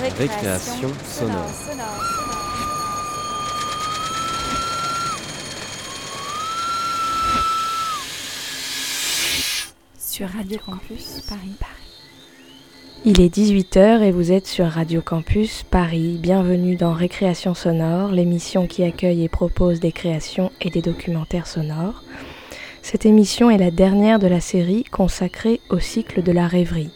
Récréation 0.00 0.90
sonore. 1.04 1.50
Sur 9.98 10.28
Radio 10.28 10.58
Campus 10.64 11.22
Paris. 11.28 11.40
Il 13.04 13.20
est 13.20 13.34
18h 13.34 14.02
et 14.02 14.12
vous 14.12 14.30
êtes 14.30 14.46
sur 14.46 14.66
Radio 14.66 15.02
Campus 15.02 15.64
Paris. 15.64 16.16
Bienvenue 16.20 16.76
dans 16.76 16.92
Récréation 16.92 17.54
sonore, 17.54 18.12
l'émission 18.12 18.68
qui 18.68 18.84
accueille 18.84 19.24
et 19.24 19.28
propose 19.28 19.80
des 19.80 19.90
créations 19.90 20.52
et 20.60 20.70
des 20.70 20.82
documentaires 20.82 21.48
sonores. 21.48 22.04
Cette 22.82 23.04
émission 23.04 23.50
est 23.50 23.58
la 23.58 23.72
dernière 23.72 24.20
de 24.20 24.28
la 24.28 24.40
série 24.40 24.84
consacrée 24.84 25.60
au 25.70 25.80
cycle 25.80 26.22
de 26.22 26.30
la 26.30 26.46
rêverie. 26.46 26.90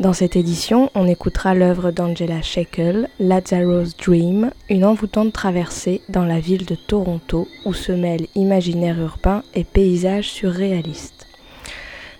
Dans 0.00 0.12
cette 0.12 0.36
édition, 0.36 0.90
on 0.94 1.08
écoutera 1.08 1.54
l'œuvre 1.54 1.90
d'Angela 1.90 2.40
Shackle, 2.40 3.08
Lazarus 3.18 3.96
Dream, 3.96 4.52
une 4.70 4.84
envoûtante 4.84 5.32
traversée 5.32 6.02
dans 6.08 6.24
la 6.24 6.38
ville 6.38 6.66
de 6.66 6.76
Toronto 6.76 7.48
où 7.64 7.74
se 7.74 7.90
mêlent 7.90 8.28
imaginaire 8.36 9.00
urbain 9.00 9.42
et 9.54 9.64
paysages 9.64 10.28
surréalistes. 10.28 11.26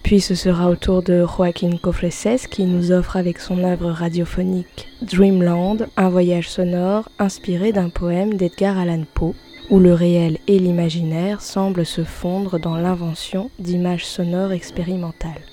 Puis 0.03 0.21
ce 0.21 0.35
sera 0.35 0.69
au 0.69 0.75
tour 0.75 1.05
de 1.05 1.25
Joaquin 1.25 1.77
Cofreses 1.81 2.49
qui 2.51 2.65
nous 2.65 2.91
offre 2.91 3.17
avec 3.17 3.39
son 3.39 3.63
œuvre 3.63 3.91
radiophonique 3.91 4.89
Dreamland 5.03 5.87
un 5.97 6.09
voyage 6.09 6.49
sonore 6.49 7.09
inspiré 7.21 7.71
d'un 7.71 7.91
poème 7.91 8.35
d'Edgar 8.35 8.77
Allan 8.77 9.05
Poe 9.15 9.37
où 9.71 9.79
le 9.79 9.95
réel 9.95 10.39
et 10.49 10.59
l'imaginaire 10.59 11.43
semblent 11.43 11.87
se 11.87 12.03
fondre 12.03 12.59
dans 12.59 12.77
l'invention 12.77 13.53
d'images 13.61 14.07
sonores 14.07 14.51
expérimentales. 14.51 15.45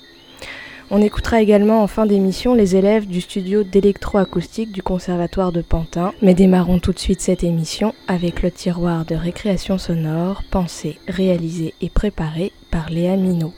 On 0.88 1.02
écoutera 1.02 1.42
également 1.42 1.82
en 1.82 1.88
fin 1.88 2.06
d'émission 2.06 2.54
les 2.54 2.76
élèves 2.76 3.08
du 3.08 3.20
studio 3.20 3.64
d'électroacoustique 3.64 4.70
du 4.70 4.84
Conservatoire 4.84 5.50
de 5.50 5.60
Pantin, 5.60 6.12
mais 6.22 6.32
démarrons 6.32 6.78
tout 6.78 6.92
de 6.92 6.98
suite 7.00 7.20
cette 7.20 7.42
émission 7.42 7.92
avec 8.06 8.40
le 8.42 8.52
tiroir 8.52 9.04
de 9.04 9.16
récréation 9.16 9.78
sonore 9.78 10.44
pensé, 10.48 11.00
réalisé 11.08 11.74
et 11.80 11.90
préparé 11.90 12.52
par 12.70 12.88
Léa 12.88 13.16
Minot. 13.16 13.52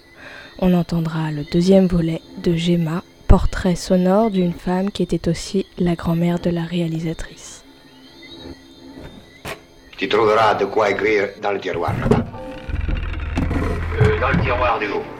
On 0.58 0.72
entendra 0.72 1.30
le 1.30 1.44
deuxième 1.44 1.86
volet 1.86 2.22
de 2.42 2.56
Gemma, 2.56 3.02
portrait 3.26 3.76
sonore 3.76 4.30
d'une 4.30 4.54
femme 4.54 4.90
qui 4.90 5.02
était 5.02 5.28
aussi 5.28 5.66
la 5.78 5.96
grand-mère 5.96 6.38
de 6.38 6.48
la 6.48 6.62
réalisatrice. 6.62 7.62
Tu 9.98 10.08
trouveras 10.08 10.54
de 10.54 10.64
quoi 10.64 10.90
écrire 10.92 11.28
dans 11.42 11.52
le 11.52 11.60
tiroir 11.60 11.92
là-bas. 12.00 12.24
Euh, 14.00 14.18
dans 14.18 14.30
le 14.30 14.40
tiroir 14.42 14.78
du 14.78 14.86
haut. 14.86 15.17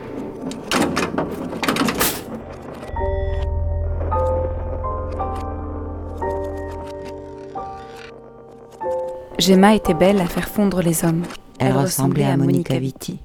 Gemma 9.39 9.77
était 9.77 9.95
belle 9.95 10.21
à 10.21 10.27
faire 10.27 10.49
fondre 10.49 10.83
les 10.83 11.05
hommes. 11.05 11.23
Elle, 11.61 11.77
ressemblait 11.77 12.25
à 12.25 12.37
Monica 12.37 12.77
Vitti. 12.77 13.21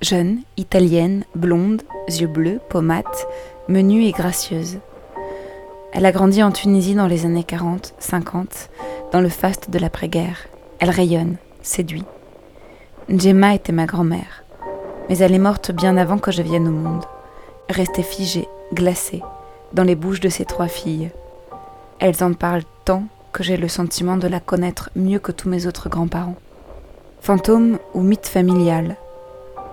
Jeune, 0.00 0.38
italienne, 0.56 1.24
blonde, 1.34 1.82
yeux 2.08 2.28
bleus, 2.28 2.60
pommate, 2.70 3.26
menue 3.68 4.04
et 4.04 4.12
gracieuse. 4.12 4.78
Elle 5.92 6.06
a 6.06 6.12
grandi 6.12 6.42
en 6.42 6.50
Tunisie 6.50 6.94
dans 6.94 7.06
les 7.06 7.26
années 7.26 7.44
40, 7.44 7.92
50, 7.98 8.70
dans 9.12 9.20
le 9.20 9.28
faste 9.28 9.68
de 9.68 9.78
l'après-guerre. 9.78 10.46
Elle 10.78 10.88
rayonne, 10.88 11.36
séduit. 11.60 12.06
Gemma 13.10 13.54
était 13.54 13.72
ma 13.72 13.84
grand-mère, 13.84 14.44
mais 15.10 15.18
elle 15.18 15.34
est 15.34 15.38
morte 15.38 15.72
bien 15.72 15.98
avant 15.98 16.16
que 16.16 16.32
je 16.32 16.40
vienne 16.40 16.68
au 16.68 16.72
monde, 16.72 17.04
restée 17.68 18.02
figée, 18.02 18.48
glacée, 18.72 19.20
dans 19.74 19.84
les 19.84 19.94
bouches 19.94 20.20
de 20.20 20.30
ses 20.30 20.46
trois 20.46 20.68
filles. 20.68 21.10
Elles 21.98 22.24
en 22.24 22.32
parlent 22.32 22.64
tant 22.86 23.04
que 23.32 23.42
j'ai 23.42 23.56
le 23.56 23.68
sentiment 23.68 24.16
de 24.16 24.28
la 24.28 24.40
connaître 24.40 24.90
mieux 24.96 25.18
que 25.18 25.32
tous 25.32 25.48
mes 25.48 25.66
autres 25.66 25.88
grands-parents. 25.88 26.36
Fantôme 27.20 27.78
ou 27.94 28.02
mythe 28.02 28.26
familial, 28.26 28.96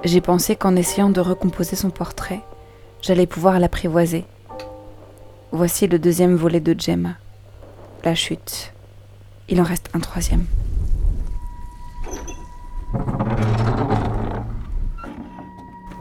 j'ai 0.04 0.22
pensé 0.22 0.56
qu'en 0.56 0.76
essayant 0.76 1.10
de 1.10 1.22
recomposer 1.22 1.76
son 1.76 1.90
portrait, 1.90 2.42
j'allais 3.02 3.26
pouvoir 3.26 3.60
l'apprivoiser. 3.60 4.26
Voici 5.52 5.88
le 5.88 5.98
deuxième 5.98 6.36
volet 6.36 6.60
de 6.60 6.80
Gemma, 6.80 7.16
la 8.04 8.16
chute. 8.16 8.74
Il 9.50 9.62
en 9.62 9.64
reste 9.64 9.90
un 9.94 10.00
troisième. 10.00 10.46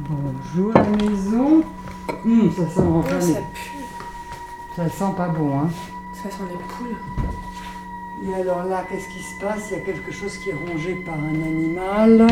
Bonjour 0.08 0.72
la 0.74 0.82
maison. 0.82 1.62
Hum, 2.24 2.50
ça 2.50 2.62
sent 2.68 3.32
ça 3.34 3.40
pue. 3.54 3.72
Ça 4.76 4.88
sent 4.88 5.14
pas 5.16 5.28
bon, 5.28 5.60
hein. 5.60 5.70
Ça 6.22 6.30
sent 6.30 6.44
les 6.50 6.56
poules. 6.56 6.96
Et 8.24 8.34
alors 8.34 8.64
là, 8.64 8.84
qu'est-ce 8.88 9.08
qui 9.08 9.22
se 9.22 9.40
passe? 9.40 9.70
Il 9.70 9.78
y 9.78 9.80
a 9.80 9.84
quelque 9.84 10.10
chose 10.10 10.36
qui 10.38 10.50
est 10.50 10.54
rongé 10.54 10.96
par 11.04 11.14
un 11.14 11.34
animal. 11.34 12.26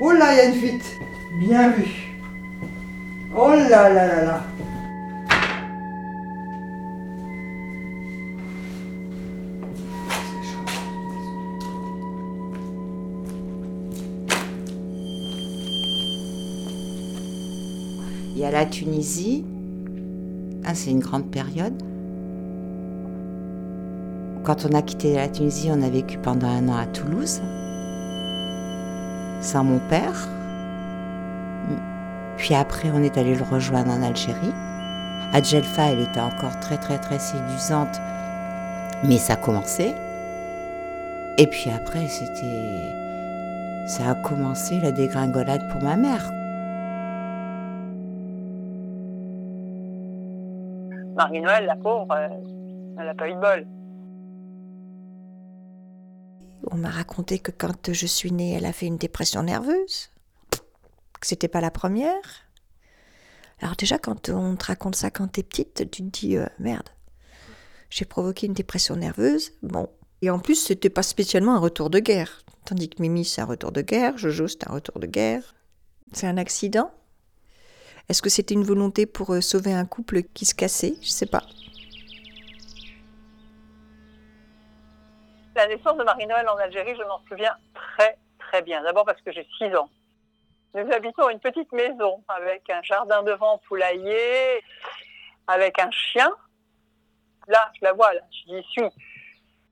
Oh 0.00 0.10
là, 0.10 0.32
il 0.32 0.36
y 0.36 0.40
a 0.40 0.44
une 0.46 0.54
fuite. 0.54 0.98
Bien 1.38 1.70
vu. 1.70 2.18
Oh 3.36 3.50
là 3.50 3.88
là 3.88 4.06
là 4.06 4.24
là. 4.24 4.44
Il 18.34 18.40
y 18.40 18.44
a 18.44 18.50
la 18.50 18.66
Tunisie. 18.66 19.44
Ah, 20.64 20.74
c'est 20.74 20.90
une 20.90 20.98
grande 20.98 21.30
période. 21.30 21.82
Quand 24.44 24.66
on 24.70 24.74
a 24.74 24.82
quitté 24.82 25.14
la 25.14 25.26
Tunisie, 25.26 25.70
on 25.72 25.80
a 25.80 25.88
vécu 25.88 26.18
pendant 26.18 26.48
un 26.48 26.68
an 26.68 26.76
à 26.76 26.84
Toulouse, 26.84 27.40
sans 29.40 29.64
mon 29.64 29.78
père. 29.78 30.28
Puis 32.36 32.54
après, 32.54 32.90
on 32.94 33.02
est 33.02 33.16
allé 33.16 33.34
le 33.34 33.42
rejoindre 33.42 33.90
en 33.90 34.02
Algérie. 34.02 34.52
À 35.32 35.40
Djelfa, 35.40 35.92
elle 35.92 36.00
était 36.00 36.20
encore 36.20 36.60
très 36.60 36.76
très 36.76 36.98
très 36.98 37.18
séduisante, 37.18 37.98
mais 39.02 39.16
ça 39.16 39.36
commençait. 39.36 39.94
Et 41.38 41.46
puis 41.46 41.70
après, 41.70 42.06
c'était. 42.06 42.92
Ça 43.86 44.10
a 44.10 44.14
commencé 44.14 44.78
la 44.78 44.92
dégringolade 44.92 45.66
pour 45.72 45.82
ma 45.82 45.96
mère. 45.96 46.30
Marie-Noël, 51.16 51.64
la 51.64 51.76
pauvre, 51.76 52.12
euh, 52.12 52.28
elle 52.98 53.06
n'a 53.06 53.14
pas 53.14 53.28
eu 53.28 53.34
de 53.34 53.40
bol. 53.40 53.66
On 56.70 56.76
m'a 56.76 56.90
raconté 56.90 57.38
que 57.38 57.50
quand 57.50 57.92
je 57.92 58.06
suis 58.06 58.32
née, 58.32 58.54
elle 58.54 58.66
a 58.66 58.72
fait 58.72 58.86
une 58.86 58.96
dépression 58.96 59.42
nerveuse. 59.42 60.10
Que 60.50 61.26
c'était 61.26 61.48
pas 61.48 61.60
la 61.60 61.70
première. 61.70 62.44
Alors 63.60 63.76
déjà, 63.76 63.98
quand 63.98 64.28
on 64.28 64.56
te 64.56 64.66
raconte 64.66 64.96
ça 64.96 65.10
quand 65.10 65.28
t'es 65.28 65.42
petite, 65.42 65.90
tu 65.90 66.02
te 66.10 66.20
dis 66.20 66.36
euh, 66.36 66.46
merde. 66.58 66.88
J'ai 67.90 68.04
provoqué 68.04 68.46
une 68.46 68.54
dépression 68.54 68.96
nerveuse. 68.96 69.52
Bon. 69.62 69.88
Et 70.22 70.30
en 70.30 70.38
plus, 70.38 70.56
c'était 70.56 70.90
pas 70.90 71.02
spécialement 71.02 71.54
un 71.54 71.58
retour 71.58 71.90
de 71.90 71.98
guerre. 71.98 72.42
Tandis 72.64 72.88
que 72.88 73.00
Mimi, 73.00 73.24
c'est 73.24 73.40
un 73.40 73.46
retour 73.46 73.72
de 73.72 73.82
guerre. 73.82 74.16
Jojo, 74.18 74.48
c'est 74.48 74.68
un 74.68 74.72
retour 74.72 74.98
de 74.98 75.06
guerre. 75.06 75.54
C'est 76.12 76.26
un 76.26 76.36
accident. 76.36 76.90
Est-ce 78.08 78.22
que 78.22 78.30
c'était 78.30 78.54
une 78.54 78.64
volonté 78.64 79.06
pour 79.06 79.32
euh, 79.32 79.40
sauver 79.40 79.72
un 79.72 79.84
couple 79.86 80.22
qui 80.22 80.44
se 80.44 80.54
cassait? 80.54 80.96
Je 81.00 81.08
sais 81.08 81.26
pas. 81.26 81.44
La 85.54 85.68
naissance 85.68 85.96
de 85.96 86.02
Marie-Noël 86.02 86.48
en 86.48 86.56
Algérie, 86.56 86.96
je 86.96 87.04
m'en 87.04 87.20
souviens 87.28 87.56
très 87.74 88.18
très 88.38 88.62
bien. 88.62 88.82
D'abord 88.82 89.04
parce 89.04 89.20
que 89.20 89.30
j'ai 89.30 89.46
6 89.58 89.74
ans. 89.76 89.88
Nous 90.74 90.90
habitons 90.92 91.28
une 91.28 91.38
petite 91.38 91.70
maison 91.72 92.24
avec 92.26 92.68
un 92.68 92.82
jardin 92.82 93.22
devant 93.22 93.58
poulailler, 93.68 94.60
avec 95.46 95.78
un 95.78 95.90
chien. 95.92 96.30
Là, 97.46 97.70
je 97.78 97.84
la 97.84 97.92
vois, 97.92 98.12
là, 98.14 98.20
j'y 98.32 98.62
suis. 98.64 98.88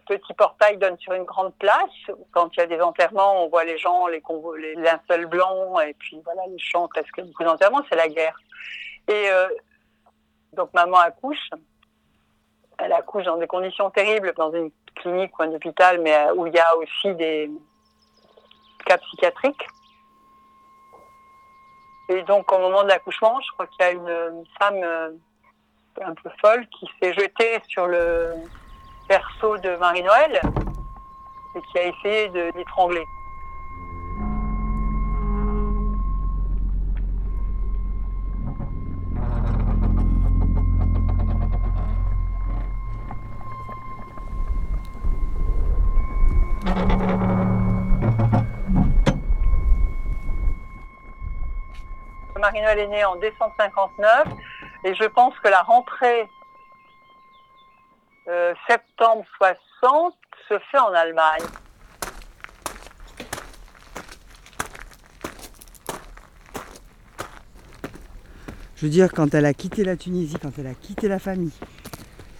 Petit 0.07 0.35
portail 0.35 0.79
donne 0.79 0.99
sur 0.99 1.15
une 1.15 1.25
grande 1.25 1.55
place. 1.57 1.91
Quand 2.31 2.51
il 2.57 2.61
y 2.61 2.63
a 2.63 2.67
des 2.67 2.81
enterrements, 2.81 3.45
on 3.45 3.49
voit 3.49 3.65
les 3.65 3.79
gens, 3.79 4.07
les, 4.07 4.23
les 4.59 4.75
linceuls 4.77 5.27
blancs, 5.27 5.81
et 5.85 5.95
puis 5.95 6.21
voilà, 6.25 6.43
les 6.49 6.59
chants, 6.59 6.89
parce 6.95 7.11
que 7.11 7.23
beaucoup 7.23 7.45
d'enterrements, 7.45 7.83
c'est 7.89 7.97
la 7.97 8.09
guerre. 8.09 8.39
Et 9.09 9.31
euh, 9.31 9.49
donc 10.53 10.73
maman 10.75 10.99
accouche. 10.99 11.51
Elle 12.79 12.93
accouche 12.93 13.25
dans 13.25 13.37
des 13.37 13.47
conditions 13.47 13.91
terribles, 13.91 14.33
dans 14.37 14.53
une 14.53 14.71
clinique 14.97 15.39
ou 15.39 15.43
un 15.43 15.53
hôpital, 15.53 16.01
mais 16.01 16.15
euh, 16.15 16.35
où 16.35 16.47
il 16.47 16.55
y 16.55 16.59
a 16.59 16.77
aussi 16.77 17.15
des 17.15 17.51
cas 18.85 18.99
psychiatriques. 18.99 19.67
Et 22.09 22.23
donc, 22.23 22.51
au 22.53 22.59
moment 22.59 22.83
de 22.83 22.89
l'accouchement, 22.89 23.41
je 23.41 23.53
crois 23.53 23.67
qu'il 23.69 23.81
y 23.81 23.89
a 23.89 23.93
une, 23.93 24.45
femme 24.59 24.81
euh, 24.83 25.11
un 26.03 26.15
peu 26.15 26.31
folle 26.41 26.67
qui 26.69 26.89
s'est 27.01 27.15
jetée 27.15 27.61
sur 27.69 27.87
le 27.87 28.35
berceau 29.09 29.57
de 29.59 29.77
Marie-Noël 29.77 30.41
et 31.55 31.61
qui 31.71 31.79
a 31.79 31.87
essayé 31.87 32.29
de 32.29 32.51
l'étrangler. 32.57 33.05
Marie-Noël 52.43 52.79
est 52.81 52.89
née 52.89 53.05
en 53.05 53.15
décembre 53.15 53.55
59 53.57 54.27
et 54.83 54.97
je 54.97 55.05
pense 55.05 55.33
que 55.39 55.49
la 55.49 55.63
rentrée 55.63 56.29
euh, 58.27 58.53
septembre 58.69 59.25
60 59.81 60.15
se 60.49 60.59
fait 60.59 60.79
en 60.79 60.93
Allemagne. 60.93 61.45
Je 68.75 68.87
veux 68.87 68.91
dire, 68.91 69.13
quand 69.13 69.33
elle 69.35 69.47
a 69.47 69.55
quitté 69.55 69.85
la 69.85 69.97
Tunisie, 69.97 70.37
quand 70.43 70.59
elle 70.59 70.67
a 70.67 70.75
quitté 70.75 71.07
la 71.07 71.21
famille, 71.21 71.57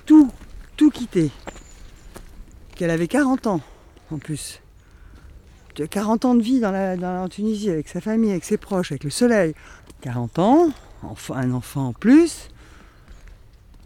tout, 0.05 0.33
tout 0.77 0.91
quitté, 0.91 1.31
qu'elle 2.75 2.91
avait 2.91 3.07
40 3.07 3.47
ans 3.47 3.61
en 4.11 4.19
plus. 4.19 4.61
40 5.81 6.25
ans 6.25 6.35
de 6.35 6.43
vie 6.43 6.61
dans 6.61 6.71
la, 6.71 6.97
dans, 6.97 7.25
en 7.25 7.29
Tunisie 7.29 7.71
avec 7.71 7.89
sa 7.89 8.01
famille, 8.01 8.31
avec 8.31 8.45
ses 8.45 8.57
proches, 8.59 8.93
avec 8.93 9.05
le 9.05 9.11
soleil. 9.11 9.55
40 10.03 10.39
ans, 10.39 10.69
un 11.31 11.53
enfant 11.53 11.89
en 11.89 11.93
plus. 11.93 12.49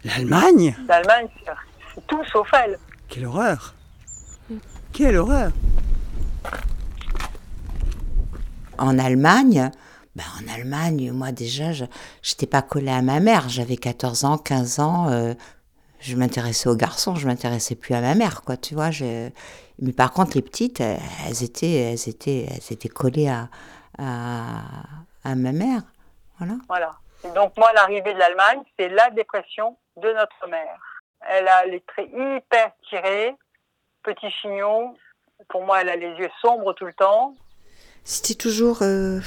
L'Allemagne 0.03 0.75
L'Allemagne, 0.87 1.27
c'est 1.95 2.05
tout 2.07 2.23
sauf 2.31 2.49
elle. 2.65 2.77
Quelle 3.09 3.25
horreur 3.25 3.73
Quelle 4.93 5.17
horreur 5.17 5.51
En 8.77 8.99
Allemagne, 8.99 9.71
ben 10.15 10.23
en 10.41 10.53
Allemagne, 10.53 11.11
moi 11.11 11.31
déjà, 11.31 11.71
je 11.73 11.85
n'étais 11.85 12.45
pas 12.45 12.61
collée 12.61 12.91
à 12.91 13.01
ma 13.01 13.19
mère. 13.19 13.49
J'avais 13.49 13.77
14 13.77 14.25
ans, 14.25 14.37
15 14.37 14.79
ans. 14.79 15.09
euh, 15.09 15.33
je 15.99 16.15
m'intéressais 16.15 16.69
aux 16.69 16.75
garçons, 16.75 17.15
je 17.15 17.27
m'intéressais 17.27 17.75
plus 17.75 17.93
à 17.93 18.01
ma 18.01 18.15
mère, 18.15 18.43
quoi, 18.43 18.57
tu 18.57 18.75
vois. 18.75 18.91
Je... 18.91 19.29
Mais 19.79 19.93
par 19.93 20.11
contre, 20.11 20.35
les 20.35 20.41
petites, 20.41 20.79
elles, 20.79 21.43
étaient, 21.43 21.91
elles 21.91 22.09
étaient, 22.09 22.47
elles 22.49 22.73
étaient 22.73 22.89
collées 22.89 23.27
à, 23.27 23.49
à, 23.97 24.61
à 25.23 25.35
ma 25.35 25.51
mère. 25.51 25.81
Voilà. 26.37 26.55
Voilà. 26.67 26.97
Et 27.23 27.31
donc 27.31 27.55
moi, 27.57 27.71
l'arrivée 27.73 28.13
de 28.13 28.19
l'Allemagne, 28.19 28.61
c'est 28.77 28.89
la 28.89 29.09
dépression 29.11 29.77
de 29.97 30.11
notre 30.13 30.47
mère. 30.49 30.79
Elle 31.21 31.47
a 31.47 31.65
les 31.65 31.81
traits 31.81 32.09
hyper 32.09 32.71
tirés, 32.89 33.35
petit 34.03 34.29
chignon. 34.41 34.95
Pour 35.49 35.63
moi, 35.65 35.81
elle 35.81 35.89
a 35.89 35.95
les 35.95 36.13
yeux 36.15 36.29
sombres 36.41 36.73
tout 36.73 36.85
le 36.85 36.93
temps. 36.93 37.35
C'était 38.03 38.35
toujours, 38.35 38.81
euh, 38.81 39.19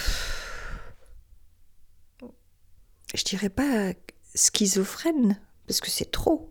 je 3.15 3.25
dirais 3.25 3.49
pas 3.51 3.93
schizophrène, 4.35 5.41
parce 5.67 5.81
que 5.81 5.91
c'est 5.91 6.11
trop. 6.11 6.49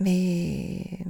Mais 0.00 1.00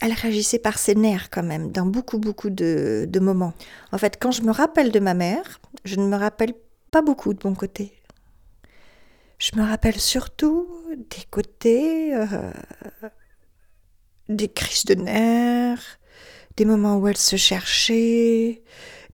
elle 0.00 0.12
réagissait 0.12 0.58
par 0.58 0.78
ses 0.78 0.94
nerfs 0.94 1.30
quand 1.30 1.42
même, 1.42 1.72
dans 1.72 1.86
beaucoup, 1.86 2.18
beaucoup 2.18 2.50
de, 2.50 3.08
moments. 3.20 3.54
En 3.90 3.98
fait, 3.98 4.18
quand 4.20 4.30
je 4.32 4.42
me 4.42 4.52
rappelle 4.52 4.92
de 4.92 5.00
ma 5.00 5.14
mère, 5.14 5.60
je 5.84 5.96
ne 5.96 6.06
me 6.06 6.16
rappelle 6.16 6.52
pas 6.90 7.00
beaucoup 7.00 7.32
de 7.32 7.40
mon 7.44 7.54
côté. 7.54 7.92
Je 9.38 9.56
me 9.56 9.62
rappelle 9.62 9.98
surtout 9.98 10.68
des 10.94 11.24
côtés, 11.30 12.14
euh, 12.14 12.52
des 14.28 14.48
crises 14.48 14.84
de 14.84 14.94
nerfs, 14.94 15.98
des 16.56 16.66
moments 16.66 16.98
où 16.98 17.08
elle 17.08 17.16
se 17.16 17.36
cherchait. 17.36 18.62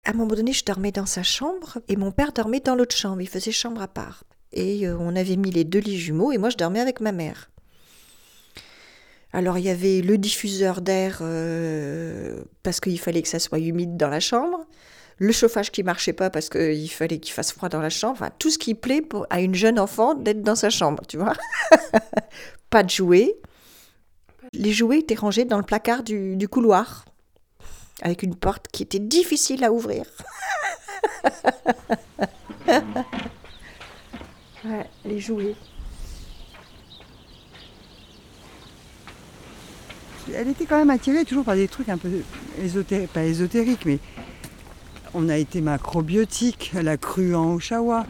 À 0.05 0.11
un 0.11 0.13
moment 0.13 0.35
donné, 0.35 0.53
je 0.53 0.63
dormais 0.63 0.93
dans 0.93 1.05
sa 1.05 1.21
chambre 1.21 1.79
et 1.89 1.97
mon 1.97 2.11
père 2.11 2.31
dormait 2.31 2.61
dans 2.61 2.75
l'autre 2.75 2.95
chambre. 2.95 3.21
Il 3.21 3.27
faisait 3.29 3.51
chambre 3.51 3.81
à 3.81 3.89
part. 3.89 4.23
Et 4.53 4.87
euh, 4.87 4.97
on 4.97 5.15
avait 5.15 5.35
mis 5.35 5.51
les 5.51 5.65
deux 5.65 5.79
lits 5.79 5.99
jumeaux 5.99 6.31
et 6.31 6.37
moi, 6.37 6.49
je 6.49 6.55
dormais 6.55 6.79
avec 6.79 7.01
ma 7.01 7.11
mère. 7.11 7.51
Alors, 9.33 9.57
il 9.57 9.65
y 9.65 9.69
avait 9.69 10.01
le 10.01 10.17
diffuseur 10.17 10.81
d'air 10.81 11.19
euh, 11.21 12.43
parce 12.63 12.79
qu'il 12.79 12.99
fallait 12.99 13.21
que 13.21 13.27
ça 13.27 13.39
soit 13.39 13.59
humide 13.59 13.97
dans 13.97 14.09
la 14.09 14.19
chambre. 14.19 14.65
Le 15.19 15.31
chauffage 15.31 15.71
qui 15.71 15.83
marchait 15.83 16.13
pas 16.13 16.29
parce 16.29 16.49
qu'il 16.49 16.91
fallait 16.91 17.19
qu'il 17.19 17.33
fasse 17.33 17.51
froid 17.51 17.69
dans 17.69 17.81
la 17.81 17.89
chambre. 17.89 18.13
Enfin, 18.13 18.29
tout 18.39 18.49
ce 18.49 18.57
qui 18.57 18.75
plaît 18.75 19.01
à 19.29 19.41
une 19.41 19.55
jeune 19.55 19.79
enfant 19.79 20.13
d'être 20.13 20.43
dans 20.43 20.55
sa 20.55 20.69
chambre, 20.69 21.03
tu 21.07 21.17
vois. 21.17 21.33
pas 22.69 22.83
de 22.83 22.89
jouets. 22.89 23.35
Les 24.53 24.71
jouets 24.71 24.99
étaient 24.99 25.15
rangés 25.15 25.45
dans 25.45 25.57
le 25.57 25.63
placard 25.63 26.03
du, 26.03 26.35
du 26.35 26.47
couloir 26.47 27.03
avec 28.01 28.23
une 28.23 28.35
porte 28.35 28.67
qui 28.71 28.83
était 28.83 28.99
difficile 28.99 29.63
à 29.63 29.71
ouvrir. 29.71 30.05
ouais, 34.65 34.85
les 35.05 35.19
jouets. 35.19 35.55
Elle 40.35 40.49
était 40.49 40.65
quand 40.65 40.77
même 40.77 40.89
attirée 40.89 41.25
toujours 41.25 41.43
par 41.45 41.55
des 41.55 41.67
trucs 41.67 41.89
un 41.89 41.97
peu 41.97 42.09
ésotériques, 42.61 43.11
pas 43.13 43.23
ésotériques, 43.23 43.85
mais 43.85 43.99
on 45.13 45.29
a 45.29 45.37
été 45.37 45.61
macrobiotique, 45.61 46.71
elle 46.77 46.87
a 46.89 46.97
cru 46.97 47.35
en 47.35 47.53
Oshawa. 47.53 48.05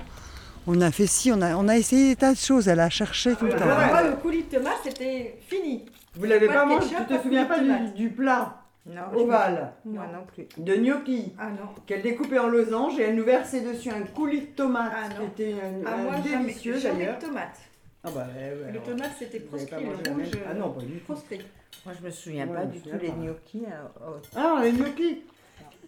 On 0.69 0.81
a 0.81 0.91
fait 0.91 1.07
ci, 1.07 1.31
on 1.31 1.41
a, 1.41 1.55
on 1.55 1.67
a 1.69 1.77
essayé 1.77 2.09
des 2.09 2.15
tas 2.17 2.33
de 2.33 2.37
choses, 2.37 2.67
elle 2.67 2.79
a 2.81 2.89
cherché 2.89 3.35
tout 3.35 3.45
le 3.45 3.53
temps. 3.53 3.65
Moi, 3.65 4.03
le 4.03 4.15
coulis 4.17 4.43
de 4.43 4.57
tomate, 4.57 4.79
c'était 4.83 5.37
fini. 5.47 5.85
Vous 6.15 6.25
l'avez 6.25 6.47
Pas 6.47 6.65
mangé, 6.65 6.87
tu 7.07 7.15
te 7.15 7.21
souviens 7.21 7.45
pas 7.45 7.59
du, 7.95 8.09
plat 8.09 8.61
Non, 8.85 9.01
ovale 9.17 9.71
Moi 9.85 10.03
non 10.11 10.25
plus. 10.33 10.47
de 10.57 10.75
gnocchi 10.75 11.33
Ah 11.39 11.49
non. 11.51 11.69
qu'elle 11.85 12.01
découpait 12.01 12.39
en 12.39 12.47
losange 12.47 12.99
et 12.99 13.03
elle 13.03 13.15
nous 13.15 13.23
versait 13.23 13.61
dessus 13.61 13.89
un 13.91 14.01
coulis 14.01 14.41
de 14.41 14.45
tomate 14.47 14.91
Ah 14.93 15.07
non. 15.09 15.29
qui 15.35 15.43
était 15.43 15.53
un, 15.53 15.85
Ah, 15.85 15.93
un 15.93 16.03
moi, 16.03 16.13
jamais, 16.25 16.45
délicieux 16.47 16.79
d'ailleurs. 16.81 17.17
de 17.19 17.25
tomate. 17.27 17.59
Ah 18.03 18.09
bah, 18.11 18.27
ouais, 18.35 18.53
ouais, 18.65 18.71
Le 18.71 18.79
tomate, 18.79 19.11
c'était 19.19 19.39
pas 19.39 19.57
proscrit. 19.57 19.83
Le 19.83 20.11
rouge, 20.11 20.41
Ah 20.49 20.53
non, 20.53 20.71
pas 20.71 20.81
du 20.81 20.99
tout. 20.99 21.13
proscrit. 21.13 21.41
Moi, 21.85 21.95
je 21.99 22.05
me 22.05 22.11
souviens 22.11 22.47
Ouais, 22.47 22.55
pas 22.55 22.65
du 22.65 22.79
tout 22.79 22.89
souviens 22.89 22.97
les 22.99 23.07
pas. 23.09 23.15
gnocchis. 23.15 23.65
euh. 23.65 24.17
Ah, 24.35 24.59
les 24.63 24.71
gnocchis 24.71 25.23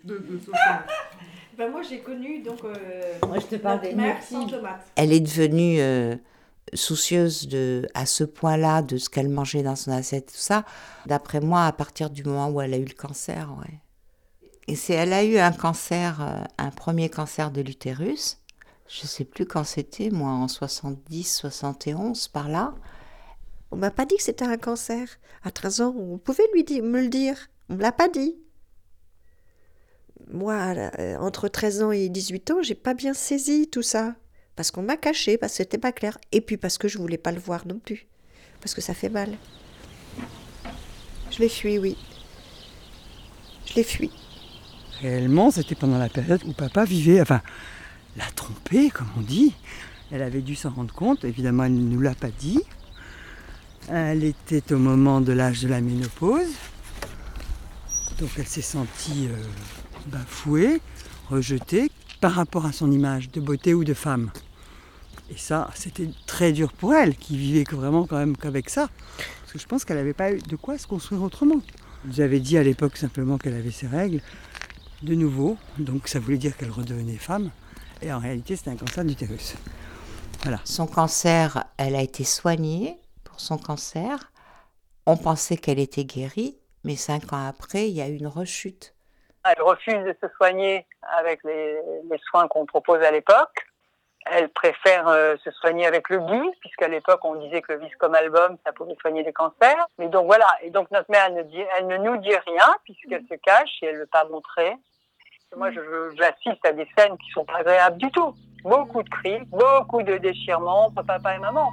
de, 0.04 0.18
de 0.18 0.40
sauce. 0.40 0.56
Ben, 1.58 1.70
moi, 1.72 1.82
j'ai 1.82 2.00
connu 2.00 2.42
donc. 2.42 2.64
euh, 2.64 3.20
Moi, 3.28 3.38
je 3.40 3.46
te 3.48 3.56
parle 3.58 3.82
des 3.82 3.94
sans 4.22 4.48
tomate. 4.48 4.80
Elle 4.96 5.12
est 5.12 5.20
devenue 5.20 5.82
euh, 5.82 6.16
soucieuse 6.74 7.48
de, 7.50 7.86
à 7.94 8.06
ce 8.06 8.24
point-là 8.24 8.82
de 8.82 8.98
ce 8.98 9.10
qu'elle 9.10 9.28
mangeait 9.28 9.62
dans 9.64 9.76
son 9.76 9.92
assiette, 9.92 10.28
tout 10.28 10.38
ça. 10.38 10.64
D'après 11.06 11.42
moi, 11.42 11.66
à 11.66 11.74
partir 11.74 12.10
du 12.10 12.24
moment 12.24 12.50
où 12.50 12.62
elle 12.62 12.74
a 12.74 12.78
eu 12.78 12.86
le 12.86 12.94
cancer, 12.94 13.50
ouais. 13.60 13.80
Et 14.70 14.76
c'est, 14.76 14.94
elle 14.94 15.12
a 15.12 15.24
eu 15.26 15.38
un 15.38 15.52
cancer, 15.52 16.22
euh, 16.22 16.44
un 16.58 16.70
premier 16.70 17.10
cancer 17.10 17.52
de 17.52 17.60
l'utérus. 17.62 18.38
Je 18.90 19.06
sais 19.06 19.24
plus 19.24 19.46
quand 19.46 19.64
c'était, 19.64 20.10
moi, 20.10 20.32
en 20.32 20.48
70, 20.48 21.24
71, 21.24 22.28
par 22.30 22.50
là. 22.50 22.74
On 23.70 23.78
m'a 23.78 23.92
pas 23.92 24.06
dit 24.06 24.18
que 24.18 24.24
c'était 24.24 24.46
un 24.46 24.58
cancer. 24.58 25.08
À 25.44 25.52
13 25.52 25.82
ans, 25.82 25.96
on 25.96 26.18
pouvait 26.18 26.48
lui 26.54 26.64
dire, 26.64 26.84
me 26.84 27.00
le 27.00 27.08
dire. 27.08 27.38
On 27.70 27.76
me 27.76 27.82
l'a 27.82 27.92
pas 27.92 28.10
dit. 28.10 28.36
Moi, 30.32 30.56
euh, 30.56 31.18
entre 31.18 31.48
13 31.48 31.84
ans 31.84 31.92
et 31.92 32.10
18 32.10 32.52
ans, 32.52 32.62
j'ai 32.64 32.74
pas 32.74 32.96
bien 32.96 33.14
saisi 33.14 33.70
tout 33.70 33.84
ça. 33.84 34.16
Parce 34.56 34.72
qu'on 34.72 34.82
m'a 34.82 34.98
caché, 34.98 35.38
parce 35.38 35.54
que 35.54 35.58
c'était 35.58 35.78
pas 35.78 35.92
clair. 35.92 36.18
Et 36.32 36.42
puis 36.42 36.58
parce 36.58 36.80
que 36.80 36.88
je 36.88 36.98
voulais 36.98 37.20
pas 37.20 37.32
le 37.32 37.40
voir 37.40 37.68
non 37.68 37.78
plus. 37.78 38.08
Parce 38.60 38.74
que 38.74 38.82
ça 38.82 38.96
fait 38.96 39.10
mal. 39.10 39.38
Je 41.30 41.40
l'ai 41.40 41.50
fui, 41.50 41.78
oui. 41.78 41.96
Je 43.66 43.76
l'ai 43.76 43.84
fui. 43.84 44.10
Réellement, 45.00 45.52
c'était 45.52 45.76
pendant 45.76 46.00
la 46.00 46.10
période 46.10 46.44
où 46.44 46.54
papa 46.54 46.86
vivait, 46.86 47.22
enfin, 47.22 47.42
l'a 48.18 48.26
trompée, 48.36 48.90
comme 48.90 49.08
on 49.18 49.22
dit. 49.22 49.54
Elle 50.12 50.22
avait 50.22 50.42
dû 50.42 50.56
s'en 50.56 50.72
rendre 50.72 50.94
compte, 50.94 51.24
évidemment, 51.24 51.66
elle 51.66 51.76
ne 51.76 51.94
nous 51.94 52.02
l'a 52.02 52.16
pas 52.16 52.32
dit. 52.32 52.62
Elle 53.88 54.24
était 54.24 54.74
au 54.74 54.78
moment 54.78 55.22
de 55.22 55.34
l'âge 55.34 55.62
de 55.62 55.68
la 55.68 55.82
ménopause. 55.82 56.50
Donc 58.20 58.30
elle 58.38 58.48
s'est 58.48 58.62
sentie 58.62 59.28
euh, 59.28 59.44
bafouée, 60.08 60.82
rejetée 61.30 61.90
par 62.20 62.34
rapport 62.34 62.66
à 62.66 62.72
son 62.72 62.92
image 62.92 63.32
de 63.32 63.40
beauté 63.40 63.74
ou 63.74 63.84
de 63.84 63.94
femme. 63.94 64.30
Et 65.32 65.38
ça, 65.38 65.70
c'était 65.76 66.10
très 66.26 66.52
dur 66.52 66.74
pour 66.74 66.94
elle, 66.94 67.16
qui 67.16 67.38
vivait 67.38 67.64
vraiment 67.72 68.06
quand 68.06 68.18
même 68.18 68.36
qu'avec 68.36 68.70
ça. 68.70 68.90
Parce 69.42 69.54
que 69.54 69.60
je 69.60 69.66
pense 69.68 69.86
qu'elle 69.86 69.98
n'avait 69.98 70.14
pas 70.14 70.34
eu 70.34 70.40
de 70.40 70.56
quoi 70.56 70.78
se 70.78 70.88
construire 70.88 71.22
autrement. 71.22 71.62
J'avais 72.12 72.40
dit 72.40 72.58
à 72.58 72.64
l'époque 72.64 72.98
simplement 72.98 73.38
qu'elle 73.38 73.56
avait 73.56 73.72
ses 73.72 73.88
règles, 73.88 74.22
de 75.04 75.16
nouveau, 75.16 75.58
donc 75.78 76.08
ça 76.08 76.20
voulait 76.20 76.38
dire 76.38 76.58
qu'elle 76.58 76.72
redevenait 76.72 77.16
femme. 77.16 77.52
Et 78.02 78.14
en 78.14 78.20
réalité, 78.20 78.56
c'était 78.56 78.72
un 78.72 78.78
cancer 78.78 79.04
d'utérus. 79.04 79.56
Voilà. 80.44 80.60
Son 80.64 80.88
cancer, 80.88 81.66
elle 81.78 81.96
a 81.96 82.02
été 82.02 82.24
soignée 82.24 82.98
pour 83.26 83.40
son 83.40 83.58
cancer. 83.58 84.32
On 85.06 85.18
pensait 85.18 85.58
qu'elle 85.58 85.80
était 85.80 86.06
guérie, 86.06 86.58
mais 86.84 86.96
cinq 86.96 87.34
ans 87.34 87.48
après, 87.48 87.90
il 87.90 87.96
y 87.96 88.02
a 88.02 88.08
eu 88.08 88.16
une 88.16 88.28
rechute. 88.28 88.94
Elle 89.44 89.62
refuse 89.62 90.04
de 90.06 90.16
se 90.22 90.28
soigner 90.36 90.86
avec 91.18 91.44
les, 91.44 91.80
les 92.10 92.18
soins 92.30 92.48
qu'on 92.48 92.66
propose 92.66 93.02
à 93.02 93.12
l'époque. 93.12 93.66
Elle 94.26 94.50
préfère 94.50 95.08
euh, 95.08 95.36
se 95.44 95.50
soigner 95.52 95.88
avec 95.88 96.10
le 96.10 96.20
gui, 96.20 96.50
puisqu'à 96.60 96.88
l'époque 96.88 97.24
on 97.24 97.36
disait 97.36 97.62
que 97.62 97.74
le 97.74 97.80
Viscom 97.80 98.14
album, 98.14 98.58
ça 98.66 98.74
pouvait 98.74 98.96
soigner 99.02 99.24
les 99.24 99.34
cancers. 99.34 99.88
Mais 99.98 100.08
donc 100.08 100.26
voilà, 100.28 100.48
et 100.62 100.70
donc 100.70 100.92
notre 100.92 101.10
mère, 101.10 101.26
elle 101.28 101.36
ne, 101.36 101.44
dit, 101.44 101.64
elle 101.78 101.88
ne 101.88 101.98
nous 101.98 102.18
dit 102.18 102.36
rien, 102.36 102.76
puisqu'elle 102.84 103.26
se 103.28 103.36
cache 103.36 103.70
et 103.82 103.88
elle 103.88 103.96
ne 103.96 104.00
veut 104.02 104.06
pas 104.08 104.26
montrer. 104.26 104.76
Moi, 105.58 105.72
j'assiste 105.72 106.64
à 106.66 106.74
des 106.74 106.88
scènes 106.98 107.18
qui 107.18 107.32
sont 107.34 107.44
pas 107.46 107.58
agréables 107.60 107.98
du 107.98 108.10
tout. 108.12 108.34
Beaucoup 108.64 109.02
de 109.02 109.10
cris, 109.10 109.40
beaucoup 109.48 110.04
de 110.04 110.18
déchirements 110.18 110.88
entre 110.88 111.04
papa 111.04 111.36
et 111.36 111.40
maman. 111.40 111.70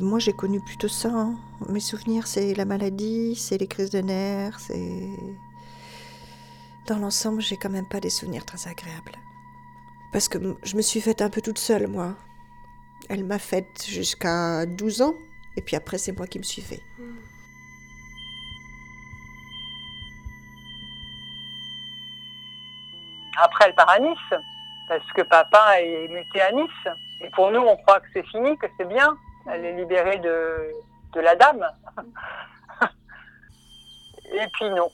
Moi, 0.00 0.18
j'ai 0.18 0.32
connu 0.34 0.60
plutôt 0.66 0.88
ça. 0.88 1.08
hein. 1.10 1.36
Mes 1.68 1.80
souvenirs, 1.80 2.26
c'est 2.26 2.52
la 2.54 2.66
maladie, 2.66 3.34
c'est 3.36 3.56
les 3.56 3.66
crises 3.66 3.90
de 3.90 4.00
nerfs, 4.00 4.60
c'est. 4.60 5.08
dans 6.88 6.98
l'ensemble, 6.98 7.40
j'ai 7.40 7.56
quand 7.56 7.70
même 7.70 7.88
pas 7.88 8.00
des 8.00 8.10
souvenirs 8.10 8.44
très 8.44 8.68
agréables. 8.68 9.12
Parce 10.12 10.28
que 10.28 10.38
je 10.62 10.76
me 10.76 10.82
suis 10.82 11.00
faite 11.00 11.22
un 11.22 11.30
peu 11.30 11.40
toute 11.40 11.58
seule, 11.58 11.86
moi. 11.88 12.14
Elle 13.08 13.24
m'a 13.24 13.38
faite 13.38 13.84
jusqu'à 13.88 14.66
12 14.66 15.00
ans, 15.02 15.14
et 15.56 15.62
puis 15.62 15.76
après, 15.76 15.96
c'est 15.96 16.12
moi 16.12 16.26
qui 16.26 16.38
me 16.38 16.44
suis 16.44 16.62
fait. 16.62 16.80
Après, 23.36 23.66
elle 23.66 23.74
part 23.74 23.90
à 23.90 23.98
Nice, 23.98 24.18
parce 24.88 25.12
que 25.14 25.22
papa 25.22 25.80
est 25.80 26.08
muté 26.08 26.40
à 26.40 26.52
Nice. 26.52 26.88
Et 27.22 27.30
pour 27.30 27.50
nous, 27.50 27.60
on 27.60 27.76
croit 27.76 28.00
que 28.00 28.06
c'est 28.12 28.26
fini, 28.26 28.56
que 28.58 28.66
c'est 28.78 28.88
bien. 28.88 29.16
Elle 29.50 29.64
est 29.64 29.76
libérée 29.76 30.18
de, 30.18 31.20
la 31.20 31.34
dame. 31.34 31.66
Et 34.34 34.46
puis 34.52 34.68
non. 34.70 34.88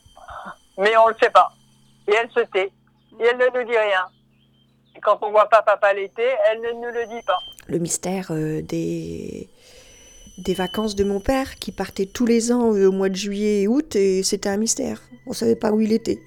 Mais 0.79 0.97
on 0.97 1.09
ne 1.09 1.13
le 1.13 1.19
sait 1.21 1.31
pas. 1.31 1.53
Et 2.07 2.15
elle 2.15 2.31
se 2.31 2.41
tait. 2.41 2.71
Et 3.19 3.25
elle 3.25 3.39
ne 3.39 3.59
nous 3.59 3.65
dit 3.69 3.77
rien. 3.77 4.07
Et 4.97 5.01
quand 5.01 5.19
on 5.23 5.31
voit 5.31 5.49
pas 5.49 5.63
papa 5.63 5.93
l'été, 5.93 6.23
elle 6.51 6.61
ne 6.61 6.73
nous 6.73 6.93
le 6.93 7.07
dit 7.07 7.23
pas. 7.27 7.39
Le 7.67 7.79
mystère 7.79 8.31
euh, 8.31 8.63
des, 8.63 9.49
des 10.39 10.55
vacances 10.55 10.95
de 10.95 11.05
mon 11.05 11.21
père 11.21 11.57
qui 11.57 11.73
partait 11.73 12.07
tous 12.07 12.27
les 12.27 12.53
ans 12.53 12.73
euh, 12.73 12.89
au 12.89 12.93
mois 12.93 13.09
de 13.09 13.17
juillet 13.17 13.63
et 13.63 13.69
août 13.69 13.97
et 13.97 14.23
c'était 14.23 14.49
un 14.49 14.57
mystère. 14.59 15.01
On 15.27 15.33
savait 15.33 15.57
pas 15.57 15.73
où 15.73 15.81
il 15.81 15.93
était. 15.93 16.19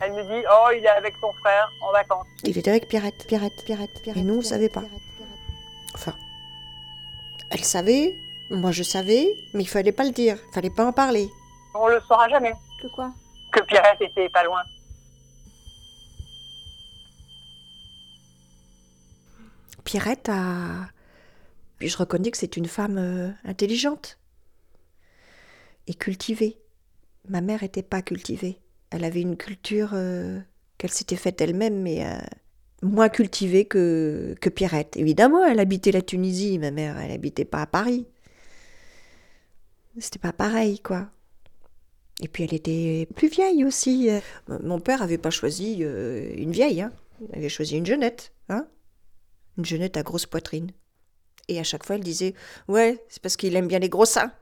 Elle 0.00 0.12
nous 0.12 0.22
dit 0.22 0.44
Oh, 0.50 0.68
il 0.76 0.84
est 0.84 0.88
avec 0.88 1.14
son 1.20 1.32
frère 1.34 1.70
en 1.80 1.92
vacances. 1.92 2.26
Il 2.44 2.56
était 2.56 2.70
avec 2.70 2.88
Pierrette, 2.88 3.26
Pierrette, 3.26 3.64
Pierrette, 3.64 4.02
Pierrette. 4.02 4.22
Et 4.22 4.26
nous, 4.26 4.38
on 4.38 4.42
savait 4.42 4.68
pas. 4.68 4.84
Enfin, 5.94 6.14
elle 7.50 7.64
savait, 7.64 8.14
moi 8.50 8.72
je 8.72 8.82
savais, 8.82 9.34
mais 9.54 9.62
il 9.62 9.68
fallait 9.68 9.92
pas 9.92 10.04
le 10.04 10.10
dire, 10.10 10.38
il 10.50 10.54
fallait 10.54 10.70
pas 10.70 10.84
en 10.84 10.92
parler. 10.92 11.28
On 11.74 11.88
le 11.88 12.00
saura 12.00 12.28
jamais. 12.28 12.52
Que 12.82 12.88
quoi? 12.88 13.12
Que 13.52 13.60
Pierrette 13.62 14.00
était 14.00 14.28
pas 14.28 14.44
loin. 14.44 14.62
Pierrette 19.84 20.28
a. 20.28 20.90
Puis 21.78 21.88
je 21.88 21.96
reconnais 21.96 22.30
que 22.30 22.38
c'est 22.38 22.56
une 22.56 22.66
femme 22.66 22.98
euh, 22.98 23.30
intelligente 23.44 24.18
et 25.86 25.94
cultivée. 25.94 26.58
Ma 27.28 27.40
mère 27.40 27.62
n'était 27.62 27.82
pas 27.82 28.02
cultivée. 28.02 28.60
Elle 28.90 29.04
avait 29.04 29.20
une 29.20 29.36
culture 29.36 29.90
euh, 29.92 30.40
qu'elle 30.78 30.90
s'était 30.90 31.16
faite 31.16 31.40
elle-même, 31.40 31.82
mais 31.82 32.06
euh, 32.06 32.18
moins 32.82 33.08
cultivée 33.08 33.64
que, 33.64 34.34
Pierrette. 34.54 34.96
Évidemment, 34.96 35.44
elle 35.44 35.60
habitait 35.60 35.92
la 35.92 36.02
Tunisie, 36.02 36.58
ma 36.58 36.70
mère, 36.70 36.98
elle 36.98 37.10
habitait 37.10 37.44
pas 37.44 37.62
à 37.62 37.66
Paris. 37.66 38.06
C'était 39.98 40.18
pas 40.18 40.32
pareil, 40.32 40.78
quoi. 40.80 41.08
Et 42.20 42.28
puis 42.28 42.44
elle 42.44 42.54
était 42.54 43.06
plus 43.14 43.28
vieille 43.28 43.64
aussi. 43.64 44.08
Mon 44.48 44.80
père 44.80 45.02
avait 45.02 45.18
pas 45.18 45.30
choisi 45.30 45.80
une 45.80 46.50
vieille, 46.50 46.80
hein. 46.80 46.92
il 47.20 47.38
avait 47.38 47.48
choisi 47.50 47.76
une 47.76 47.84
jeunette, 47.84 48.32
hein 48.48 48.66
une 49.58 49.64
jeunette 49.64 49.96
à 49.96 50.02
grosse 50.02 50.26
poitrine. 50.26 50.70
Et 51.48 51.58
à 51.60 51.64
chaque 51.64 51.84
fois, 51.84 51.96
elle 51.96 52.02
disait 52.02 52.34
Ouais, 52.68 53.02
c'est 53.08 53.22
parce 53.22 53.36
qu'il 53.36 53.56
aime 53.56 53.68
bien 53.68 53.78
les 53.78 53.88
gros 53.88 54.04
seins. 54.04 54.32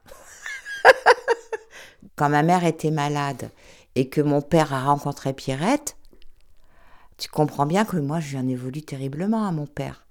Quand 2.17 2.29
ma 2.29 2.43
mère 2.43 2.65
était 2.65 2.91
malade 2.91 3.51
et 3.95 4.09
que 4.09 4.21
mon 4.21 4.43
père 4.43 4.73
a 4.73 4.85
rencontré 4.85 5.33
Pierrette, 5.33 5.97
tu 7.17 7.29
comprends 7.29 7.67
bien 7.67 7.85
que 7.85 7.97
moi, 7.97 8.21
je 8.21 8.31
lui 8.31 8.39
en 8.39 8.49
ai 8.49 8.57
voulu 8.57 8.83
terriblement 8.83 9.47
à 9.47 9.53
mon 9.53 9.67
père. 9.67 10.07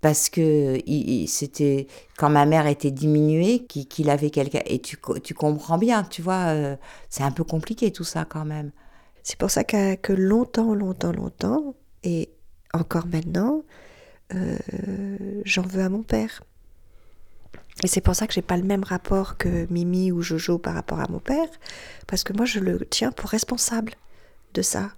Parce 0.00 0.28
que 0.28 0.78
c'était 1.26 1.88
quand 2.16 2.30
ma 2.30 2.46
mère 2.46 2.66
était 2.66 2.92
diminuée 2.92 3.64
qu'il 3.64 4.10
avait 4.10 4.30
quelqu'un. 4.30 4.60
Et 4.66 4.80
tu, 4.80 4.96
comprends 5.34 5.78
bien, 5.78 6.04
tu 6.04 6.22
vois, 6.22 6.52
euh, 6.52 6.76
c'est 7.08 7.24
un 7.24 7.32
peu 7.32 7.42
compliqué 7.42 7.90
tout 7.90 8.04
ça 8.04 8.24
quand 8.24 8.44
même. 8.44 8.70
C'est 9.24 9.36
pour 9.36 9.50
ça 9.50 9.64
que, 9.64 9.96
que 9.96 10.12
longtemps, 10.12 10.74
longtemps, 10.74 11.12
longtemps, 11.12 11.74
et 12.04 12.30
encore 12.72 13.06
maintenant, 13.06 13.62
euh, 14.34 14.56
j'en 15.44 15.62
veux 15.62 15.82
à 15.82 15.88
mon 15.88 16.02
père. 16.02 16.42
Et 17.84 17.86
c'est 17.86 18.00
pour 18.00 18.16
ça 18.16 18.26
que 18.26 18.32
j'ai 18.32 18.42
pas 18.42 18.56
le 18.56 18.64
même 18.64 18.82
rapport 18.82 19.36
que 19.36 19.66
Mimi 19.70 20.10
ou 20.10 20.20
Jojo 20.20 20.58
par 20.58 20.74
rapport 20.74 21.00
à 21.00 21.06
mon 21.08 21.20
père, 21.20 21.48
parce 22.06 22.24
que 22.24 22.32
moi 22.32 22.44
je 22.44 22.58
le 22.58 22.80
tiens 22.80 23.12
pour 23.12 23.30
responsable 23.30 23.94
de 24.54 24.62
ça. 24.62 24.92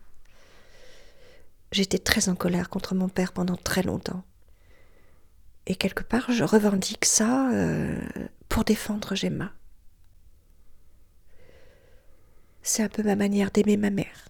J'étais 1.73 1.99
très 1.99 2.28
en 2.28 2.35
colère 2.35 2.71
contre 2.71 2.95
mon 2.95 3.09
père 3.09 3.33
pendant 3.33 3.57
très 3.57 3.83
longtemps. 3.83 4.25
Et 5.66 5.76
quelque 5.76 6.02
part, 6.02 6.33
je 6.33 6.42
revendique 6.42 7.04
ça 7.04 7.50
euh, 7.52 8.00
pour 8.49 8.64
défendre 8.64 9.14
Gemma. 9.14 9.52
C'est 12.62 12.83
un 12.83 12.88
peu 12.88 13.02
ma 13.02 13.14
manière 13.14 13.50
d'aimer 13.50 13.76
ma 13.76 13.90
mère, 13.90 14.28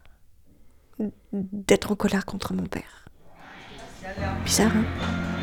d'être 1.32 1.92
en 1.92 1.96
colère 1.96 2.26
contre 2.26 2.52
mon 2.52 2.66
père. 2.66 3.08
Bizarre, 4.44 4.76
hein? 4.76 5.39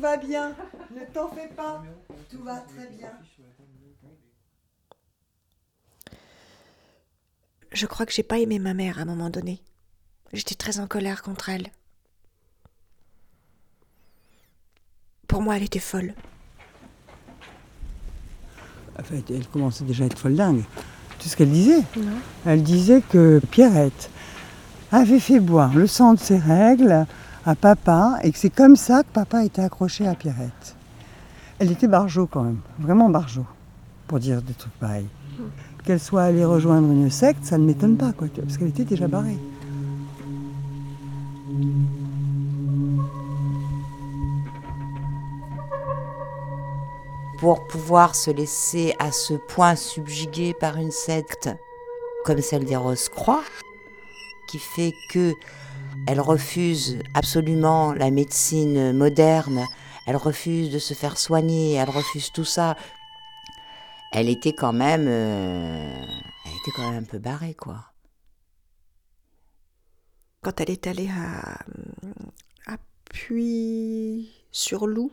Tout 0.00 0.06
va 0.06 0.16
bien. 0.16 0.54
Ne 0.94 1.04
t'en 1.12 1.28
fais 1.28 1.48
pas, 1.48 1.82
tout 2.30 2.42
va 2.42 2.56
très 2.60 2.86
bien. 2.86 3.10
Je 7.72 7.86
crois 7.86 8.06
que 8.06 8.12
j'ai 8.12 8.22
pas 8.22 8.38
aimé 8.38 8.58
ma 8.58 8.72
mère 8.72 8.98
à 8.98 9.02
un 9.02 9.04
moment 9.04 9.28
donné. 9.28 9.60
J'étais 10.32 10.54
très 10.54 10.80
en 10.80 10.86
colère 10.86 11.22
contre 11.22 11.50
elle. 11.50 11.66
Pour 15.28 15.42
moi, 15.42 15.58
elle 15.58 15.64
était 15.64 15.78
folle. 15.78 16.14
En 18.98 19.02
fait, 19.04 19.22
elle 19.30 19.46
commençait 19.48 19.84
déjà 19.84 20.04
à 20.04 20.06
être 20.06 20.18
folle 20.18 20.34
dingue. 20.34 20.64
Tout 21.18 21.28
ce 21.28 21.36
qu'elle 21.36 21.50
disait? 21.50 21.82
Elle 22.46 22.62
disait 22.62 23.02
que 23.02 23.40
Pierrette 23.50 24.10
avait 24.90 25.20
fait 25.20 25.40
boire 25.40 25.74
le 25.74 25.86
sang 25.86 26.14
de 26.14 26.18
ses 26.18 26.38
règles 26.38 27.06
à 27.46 27.54
papa 27.54 28.18
et 28.22 28.32
que 28.32 28.38
c'est 28.38 28.50
comme 28.50 28.76
ça 28.76 29.02
que 29.02 29.08
papa 29.12 29.44
était 29.44 29.62
accroché 29.62 30.06
à 30.06 30.14
Pierrette. 30.14 30.76
Elle 31.58 31.72
était 31.72 31.88
barjot 31.88 32.26
quand 32.26 32.42
même, 32.42 32.60
vraiment 32.78 33.10
barjot, 33.10 33.46
pour 34.06 34.18
dire 34.18 34.42
des 34.42 34.54
trucs 34.54 34.78
pareils. 34.78 35.08
Qu'elle 35.84 36.00
soit 36.00 36.22
allée 36.22 36.44
rejoindre 36.44 36.90
une 36.90 37.10
secte, 37.10 37.44
ça 37.44 37.58
ne 37.58 37.64
m'étonne 37.64 37.96
pas, 37.96 38.12
parce 38.12 38.58
qu'elle 38.58 38.68
était 38.68 38.84
déjà 38.84 39.08
barrée. 39.08 39.38
Pour 47.38 47.66
pouvoir 47.68 48.14
se 48.14 48.30
laisser 48.30 48.94
à 48.98 49.12
ce 49.12 49.32
point 49.34 49.74
subjuguer 49.74 50.52
par 50.52 50.76
une 50.76 50.90
secte 50.90 51.48
comme 52.26 52.42
celle 52.42 52.66
des 52.66 52.76
Rose-Croix, 52.76 53.42
qui 54.46 54.58
fait 54.58 54.92
que 55.10 55.32
elle 56.10 56.20
refuse 56.20 56.98
absolument 57.14 57.92
la 57.92 58.10
médecine 58.10 58.92
moderne, 58.92 59.64
elle 60.08 60.16
refuse 60.16 60.68
de 60.68 60.80
se 60.80 60.92
faire 60.92 61.16
soigner, 61.16 61.74
elle 61.74 61.88
refuse 61.88 62.32
tout 62.32 62.44
ça. 62.44 62.76
Elle 64.10 64.28
était 64.28 64.52
quand 64.52 64.72
même, 64.72 65.06
euh, 65.06 66.04
elle 66.44 66.52
était 66.62 66.72
quand 66.74 66.90
même 66.90 67.04
un 67.04 67.06
peu 67.06 67.20
barrée, 67.20 67.54
quoi. 67.54 67.92
Quand 70.42 70.60
elle 70.60 70.70
est 70.70 70.88
allée 70.88 71.10
à, 71.10 71.60
à 72.66 72.76
Puy-sur-Loup, 73.12 75.12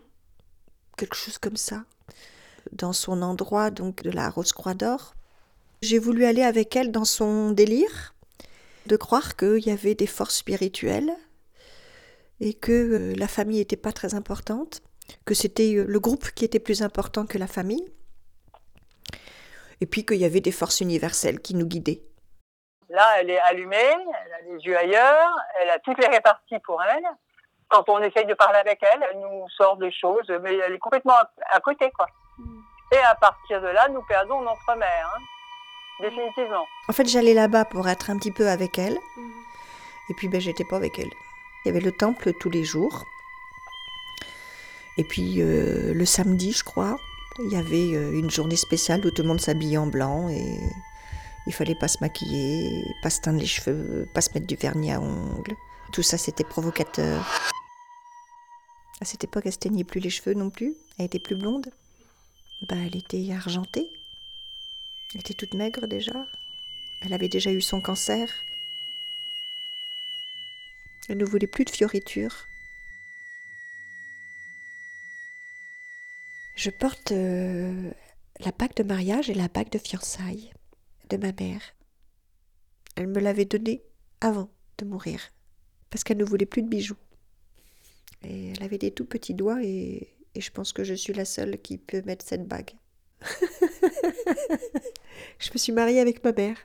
quelque 0.97 1.15
chose 1.15 1.37
comme 1.37 1.57
ça, 1.57 1.83
dans 2.71 2.93
son 2.93 3.21
endroit 3.21 3.69
donc 3.69 4.01
de 4.01 4.09
la 4.09 4.31
Rose-Croix 4.31 4.73
d'Or, 4.73 5.13
j'ai 5.83 5.99
voulu 5.99 6.25
aller 6.25 6.41
avec 6.41 6.75
elle 6.75 6.91
dans 6.91 7.05
son 7.05 7.51
délire 7.51 8.15
de 8.87 8.97
croire 8.97 9.35
qu'il 9.35 9.65
y 9.65 9.71
avait 9.71 9.95
des 9.95 10.07
forces 10.07 10.37
spirituelles 10.37 11.13
et 12.39 12.53
que 12.53 12.71
euh, 12.71 13.13
la 13.15 13.27
famille 13.27 13.59
n'était 13.59 13.77
pas 13.77 13.91
très 13.91 14.13
importante, 14.13 14.81
que 15.25 15.33
c'était 15.33 15.75
euh, 15.75 15.85
le 15.87 15.99
groupe 15.99 16.31
qui 16.31 16.45
était 16.45 16.59
plus 16.59 16.81
important 16.81 17.25
que 17.25 17.37
la 17.37 17.47
famille, 17.47 17.85
et 19.81 19.85
puis 19.85 20.05
qu'il 20.05 20.17
y 20.17 20.25
avait 20.25 20.41
des 20.41 20.51
forces 20.51 20.81
universelles 20.81 21.39
qui 21.39 21.55
nous 21.55 21.65
guidaient. 21.65 22.01
Là, 22.89 23.03
elle 23.19 23.29
est 23.29 23.39
allumée, 23.41 23.75
elle 23.75 24.33
a 24.33 24.41
les 24.53 24.63
yeux 24.63 24.77
ailleurs, 24.77 25.35
elle 25.61 25.69
a 25.69 25.79
toutes 25.79 25.99
les 25.99 26.07
réparties 26.07 26.59
pour 26.59 26.81
elle. 26.81 27.05
Quand 27.69 27.87
on 27.89 27.99
essaye 27.99 28.25
de 28.25 28.33
parler 28.33 28.59
avec 28.59 28.81
elle, 28.81 29.05
elle 29.11 29.19
nous 29.19 29.47
sort 29.49 29.75
des 29.77 29.91
choses, 29.91 30.29
mais 30.41 30.55
elle 30.55 30.73
est 30.73 30.79
complètement 30.79 31.15
à 31.51 31.59
côté, 31.59 31.91
quoi. 31.91 32.07
Mm. 32.37 32.59
Et 32.93 32.97
à 32.99 33.15
partir 33.15 33.61
de 33.61 33.67
là, 33.67 33.89
nous 33.89 34.01
perdons 34.03 34.41
notre 34.41 34.75
mère. 34.75 35.13
Hein. 35.13 35.21
Mm. 35.99 36.03
définitivement. 36.03 36.65
En 36.87 36.93
fait, 36.93 37.07
j'allais 37.07 37.33
là-bas 37.33 37.65
pour 37.65 37.87
être 37.87 38.09
un 38.09 38.17
petit 38.17 38.31
peu 38.31 38.49
avec 38.49 38.77
elle. 38.79 38.97
Mm. 39.15 39.31
Et 40.09 40.13
puis, 40.13 40.27
ben, 40.27 40.39
j'étais 40.39 40.63
pas 40.63 40.77
avec 40.77 40.99
elle. 40.99 41.11
Il 41.63 41.67
y 41.67 41.71
avait 41.71 41.81
le 41.81 41.91
temple 41.91 42.33
tous 42.33 42.49
les 42.49 42.63
jours. 42.63 43.05
Et 44.97 45.03
puis, 45.03 45.41
euh, 45.41 45.93
le 45.93 46.05
samedi, 46.05 46.53
je 46.53 46.63
crois, 46.63 46.97
il 47.39 47.51
y 47.51 47.55
avait 47.55 47.95
euh, 47.95 48.17
une 48.17 48.31
journée 48.31 48.55
spéciale 48.55 49.05
où 49.05 49.11
tout 49.11 49.21
le 49.21 49.27
monde 49.27 49.41
s'habillait 49.41 49.77
en 49.77 49.87
blanc 49.87 50.29
et 50.29 50.59
il 51.45 51.53
fallait 51.53 51.75
pas 51.75 51.87
se 51.87 51.97
maquiller, 52.01 52.83
pas 53.03 53.09
se 53.09 53.21
teindre 53.21 53.39
les 53.39 53.45
cheveux, 53.45 54.07
pas 54.13 54.21
se 54.21 54.31
mettre 54.33 54.47
du 54.47 54.55
vernis 54.55 54.91
à 54.91 54.99
ongles. 54.99 55.55
Tout 55.91 56.03
ça, 56.03 56.17
c'était 56.17 56.43
provocateur. 56.43 57.23
À 58.99 59.05
cette 59.05 59.23
époque, 59.23 59.43
elle 59.45 59.53
se 59.53 59.59
teignait 59.59 59.83
plus 59.83 59.99
les 59.99 60.09
cheveux 60.09 60.33
non 60.33 60.49
plus. 60.49 60.75
Elle 60.97 61.05
était 61.05 61.19
plus 61.19 61.35
blonde. 61.35 61.69
Bah, 62.63 62.75
elle 62.83 62.95
était 62.95 63.31
argentée. 63.31 63.87
Elle 65.13 65.21
était 65.21 65.33
toute 65.33 65.53
maigre 65.53 65.87
déjà. 65.87 66.27
Elle 67.01 67.13
avait 67.13 67.29
déjà 67.29 67.51
eu 67.51 67.61
son 67.61 67.81
cancer. 67.81 68.31
Elle 71.09 71.17
ne 71.17 71.25
voulait 71.25 71.47
plus 71.47 71.65
de 71.65 71.69
fioritures. 71.69 72.47
Je 76.55 76.69
porte 76.71 77.11
euh, 77.11 77.91
la 78.39 78.51
bague 78.51 78.73
de 78.75 78.83
mariage 78.83 79.29
et 79.29 79.33
la 79.33 79.47
bague 79.47 79.69
de 79.69 79.77
fiançailles 79.77 80.51
de 81.09 81.17
ma 81.17 81.31
mère. 81.31 81.61
Elle 82.95 83.07
me 83.07 83.19
l'avait 83.19 83.45
donnée 83.45 83.83
avant 84.21 84.49
de 84.79 84.85
mourir, 84.85 85.21
parce 85.89 86.03
qu'elle 86.03 86.17
ne 86.17 86.25
voulait 86.25 86.47
plus 86.47 86.63
de 86.63 86.67
bijoux. 86.67 86.97
Elle 88.23 88.61
avait 88.61 88.79
des 88.79 88.91
tout 88.91 89.05
petits 89.05 89.35
doigts 89.35 89.63
et 89.63 90.09
je 90.35 90.49
pense 90.49 90.73
que 90.73 90.83
je 90.83 90.95
suis 90.95 91.13
la 91.13 91.25
seule 91.25 91.61
qui 91.61 91.77
peut 91.77 92.01
mettre 92.05 92.25
cette 92.25 92.47
bague. 92.47 92.71
je 95.39 95.49
me 95.53 95.57
suis 95.57 95.71
mariée 95.71 95.99
avec 95.99 96.23
ma 96.23 96.31
mère. 96.31 96.55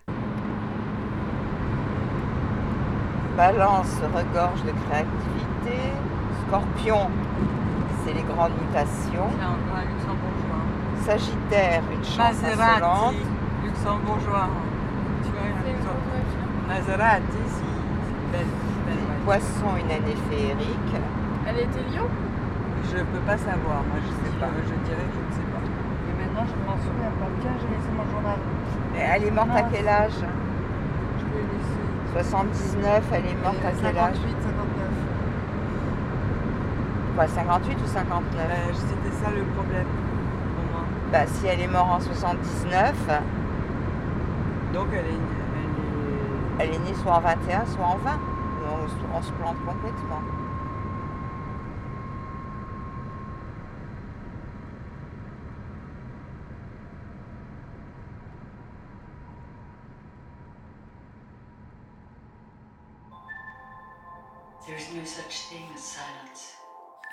Balance 3.36 3.96
regorge 4.14 4.62
de 4.64 4.72
créativité. 4.86 5.78
Scorpion, 6.46 7.08
c'est 8.04 8.12
les 8.14 8.22
grandes 8.22 8.52
mutations. 8.60 9.30
Sagittaire, 11.06 11.82
une 11.92 12.04
chance 12.04 12.40
Maserati, 12.42 12.70
insolente. 12.70 13.14
luxembourgeois. 13.64 14.48
Tu 15.24 15.30
vois, 15.30 15.94
Maserati, 16.68 17.22
Poisson, 19.24 19.76
une 19.78 19.90
année 19.90 20.16
féerique. 20.30 20.94
Elle 21.46 21.58
était 21.60 21.96
lion 21.96 22.06
Je 22.90 22.98
ne 22.98 23.02
peux 23.04 23.20
pas 23.26 23.38
savoir, 23.38 23.82
moi 23.88 23.98
je 24.04 24.10
sais 24.10 24.36
pas. 24.38 24.48
Je 24.66 24.74
dirais 24.88 25.06
que 25.10 25.31
non, 26.34 26.44
je 26.48 26.54
ne 26.56 26.64
m'en 26.64 26.78
souviens 26.80 27.12
pas. 27.20 27.28
Tiens, 27.40 27.56
j'ai 27.60 27.68
laissé 27.68 27.90
mon 27.92 28.08
journal. 28.10 28.38
Elle 28.96 29.24
est 29.24 29.30
morte 29.30 29.50
à 29.52 29.58
euh, 29.58 29.70
quel 29.72 29.88
âge? 29.88 30.16
Je 30.16 31.26
l'ai 31.28 31.44
laissé. 31.44 32.26
79, 32.28 33.04
elle 33.12 33.26
est 33.26 33.40
morte 33.42 33.60
à 33.60 33.72
58, 33.72 33.82
quel 33.82 33.98
âge? 33.98 34.16
58, 34.16 34.36
59. 34.42 35.02
Quoi, 37.14 37.28
58 37.28 37.76
ou 37.76 37.86
59 37.86 38.40
euh, 38.40 38.72
C'était 38.72 39.14
ça 39.22 39.30
le 39.30 39.44
problème 39.52 39.88
pour 40.56 40.64
moi. 40.72 40.84
Bah, 41.12 41.26
si 41.26 41.46
elle 41.46 41.60
est 41.60 41.68
morte 41.68 41.90
en 41.90 42.00
79. 42.00 42.94
Donc 44.72 44.88
elle 44.92 44.98
est, 44.98 45.20
elle. 46.60 46.68
Elle 46.68 46.74
est 46.74 46.78
née 46.78 46.94
soit 47.02 47.12
en 47.12 47.20
21, 47.20 47.66
soit 47.66 47.84
en 47.84 47.96
20. 47.96 48.10
On 49.14 49.20
se 49.22 49.32
plante 49.32 49.56
complètement. 49.66 50.22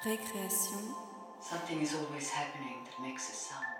Récréation. 0.03 0.79
Something 1.41 1.81
is 1.81 1.93
always 1.93 2.29
happening 2.31 2.83
that 2.85 3.01
makes 3.01 3.29
a 3.29 3.33
sound. 3.33 3.79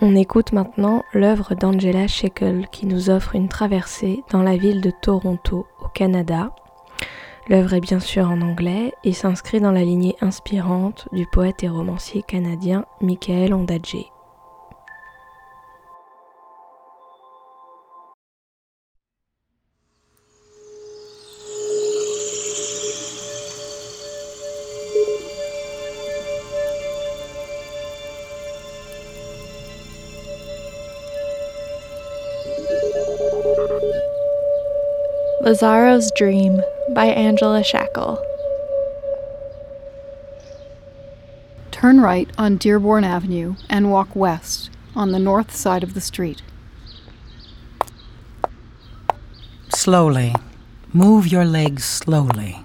On 0.00 0.14
écoute 0.16 0.52
maintenant 0.52 1.04
l'œuvre 1.12 1.54
d'Angela 1.54 2.06
Shekel 2.06 2.68
qui 2.70 2.86
nous 2.86 3.08
offre 3.08 3.34
une 3.34 3.48
traversée 3.48 4.22
dans 4.30 4.42
la 4.42 4.56
ville 4.56 4.80
de 4.80 4.90
Toronto 4.90 5.66
au 5.80 5.88
Canada. 5.88 6.54
L'œuvre 7.48 7.74
est 7.74 7.80
bien 7.80 8.00
sûr 8.00 8.28
en 8.28 8.40
anglais 8.42 8.92
et 9.04 9.12
s'inscrit 9.12 9.60
dans 9.60 9.72
la 9.72 9.84
lignée 9.84 10.16
inspirante 10.20 11.08
du 11.12 11.26
poète 11.26 11.62
et 11.62 11.68
romancier 11.68 12.22
canadien 12.22 12.84
Michael 13.00 13.54
Ondaatje. 13.54 14.15
Lazaro's 35.46 36.10
Dream 36.10 36.60
by 36.90 37.04
Angela 37.04 37.62
Shackle. 37.62 38.20
Turn 41.70 42.00
right 42.00 42.28
on 42.36 42.56
Dearborn 42.56 43.04
Avenue 43.04 43.54
and 43.70 43.92
walk 43.92 44.16
west 44.16 44.70
on 44.96 45.12
the 45.12 45.20
north 45.20 45.54
side 45.54 45.84
of 45.84 45.94
the 45.94 46.00
street. 46.00 46.42
Slowly. 49.68 50.34
Move 50.92 51.28
your 51.28 51.44
legs 51.44 51.84
slowly. 51.84 52.64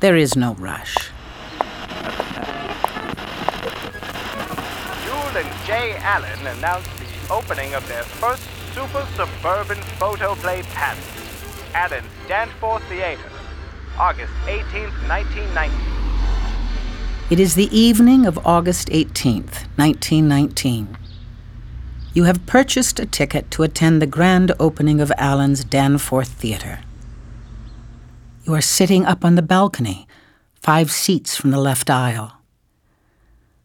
There 0.00 0.16
is 0.16 0.34
no 0.34 0.54
rush. 0.54 0.96
Jule 5.04 5.36
and 5.36 5.66
Jay 5.66 5.96
Allen 5.98 6.46
announced 6.46 6.88
the 6.96 7.30
opening 7.30 7.74
of 7.74 7.86
their 7.88 8.04
first 8.04 8.42
super 8.74 9.06
suburban 9.16 9.82
photoplay 9.98 10.62
patent. 10.62 11.21
Allen's 11.74 12.04
Danforth 12.28 12.84
Theater, 12.84 13.30
August 13.98 14.32
18, 14.46 14.82
1919. 15.08 15.72
It 17.30 17.40
is 17.40 17.54
the 17.54 17.74
evening 17.74 18.26
of 18.26 18.38
August 18.46 18.90
18, 18.92 19.44
1919. 19.76 20.98
You 22.12 22.24
have 22.24 22.44
purchased 22.44 23.00
a 23.00 23.06
ticket 23.06 23.50
to 23.52 23.62
attend 23.62 24.02
the 24.02 24.06
grand 24.06 24.52
opening 24.60 25.00
of 25.00 25.10
Allen's 25.16 25.64
Danforth 25.64 26.28
Theater. 26.28 26.80
You 28.44 28.52
are 28.52 28.60
sitting 28.60 29.06
up 29.06 29.24
on 29.24 29.36
the 29.36 29.42
balcony, 29.42 30.06
five 30.60 30.90
seats 30.90 31.36
from 31.36 31.52
the 31.52 31.60
left 31.60 31.88
aisle. 31.88 32.34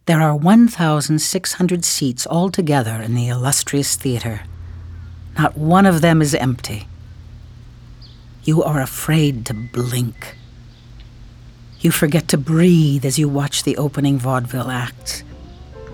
There 0.06 0.22
are 0.22 0.34
1,600 0.34 1.84
seats 1.84 2.26
altogether 2.26 3.02
in 3.02 3.16
the 3.16 3.28
illustrious 3.28 3.98
theater. 3.98 4.44
Not 5.38 5.58
one 5.58 5.86
of 5.86 6.00
them 6.00 6.22
is 6.22 6.34
empty. 6.34 6.88
You 8.48 8.64
are 8.64 8.80
afraid 8.80 9.46
to 9.48 9.54
blink. 9.54 10.38
You 11.82 11.92
forget 11.92 12.30
to 12.30 12.38
breathe 12.38 13.04
as 13.04 13.20
you 13.20 13.28
watch 13.28 13.64
the 13.64 13.76
opening 13.76 14.18
vaudeville 14.18 14.72
acts. 14.72 15.26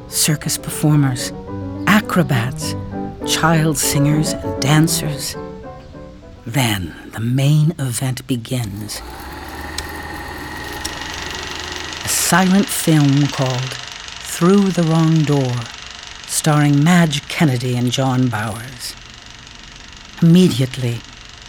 Circus 0.07 0.59
performers, 0.59 1.31
acrobats, 1.87 2.75
child 3.25 3.79
singers, 3.79 4.33
and 4.33 4.61
dancers. 4.61 5.35
Then 6.45 6.93
the 7.13 7.19
main 7.19 7.71
event 7.79 8.27
begins. 8.27 9.01
A 12.05 12.07
silent 12.07 12.67
film 12.67 13.25
called 13.29 13.73
Through 14.29 14.69
the 14.69 14.83
Wrong 14.83 15.23
Door, 15.23 15.55
starring 16.27 16.83
Madge 16.83 17.27
Kennedy 17.27 17.75
and 17.75 17.91
John 17.91 18.27
Bowers. 18.27 18.93
Immediately, 20.21 21.01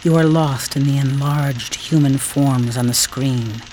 you 0.05 0.15
are 0.17 0.23
lost 0.23 0.75
in 0.75 0.83
the 0.83 0.99
enlarged 0.99 1.73
human 1.73 2.19
forms 2.19 2.77
on 2.77 2.85
the 2.85 2.93
screen. 2.93 3.63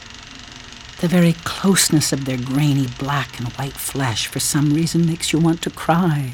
The 1.03 1.07
very 1.07 1.35
closeness 1.45 2.11
of 2.11 2.25
their 2.25 2.39
grainy 2.39 2.87
black 2.99 3.39
and 3.39 3.49
white 3.59 3.75
flesh 3.75 4.29
for 4.29 4.41
some 4.41 4.73
reason 4.73 5.05
makes 5.05 5.35
you 5.35 5.39
want 5.39 5.61
to 5.61 5.69
cry. 5.69 6.33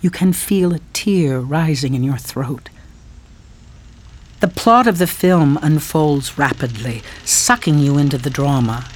You 0.00 0.10
can 0.10 0.32
feel 0.32 0.74
a 0.74 0.80
tear 0.92 1.38
rising 1.38 1.94
in 1.94 2.02
your 2.02 2.16
throat. 2.16 2.68
The 4.40 4.48
plot 4.48 4.88
of 4.88 4.98
the 4.98 5.06
film 5.06 5.56
unfolds 5.62 6.36
rapidly, 6.36 7.04
sucking 7.24 7.78
you 7.78 7.96
into 7.96 8.18
the 8.18 8.28
drama. 8.28 8.88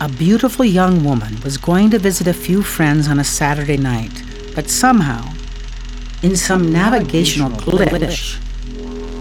A 0.00 0.08
beautiful 0.08 0.64
young 0.64 1.02
woman 1.02 1.40
was 1.40 1.56
going 1.56 1.90
to 1.90 1.98
visit 1.98 2.28
a 2.28 2.32
few 2.32 2.62
friends 2.62 3.08
on 3.08 3.18
a 3.18 3.24
Saturday 3.24 3.76
night, 3.76 4.22
but 4.54 4.70
somehow, 4.70 5.32
in 6.22 6.36
some 6.36 6.72
navigational 6.72 7.50
glitch, 7.50 8.38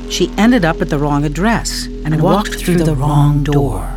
she 0.10 0.32
ended 0.38 0.65
up 0.65 0.82
at 0.82 0.89
the 0.89 0.98
wrong 0.98 1.24
address 1.24 1.86
and, 1.86 2.22
walked, 2.22 2.56
through, 2.56 2.78
the, 2.78 2.95
wrong 2.95 3.43
door. 3.43 3.88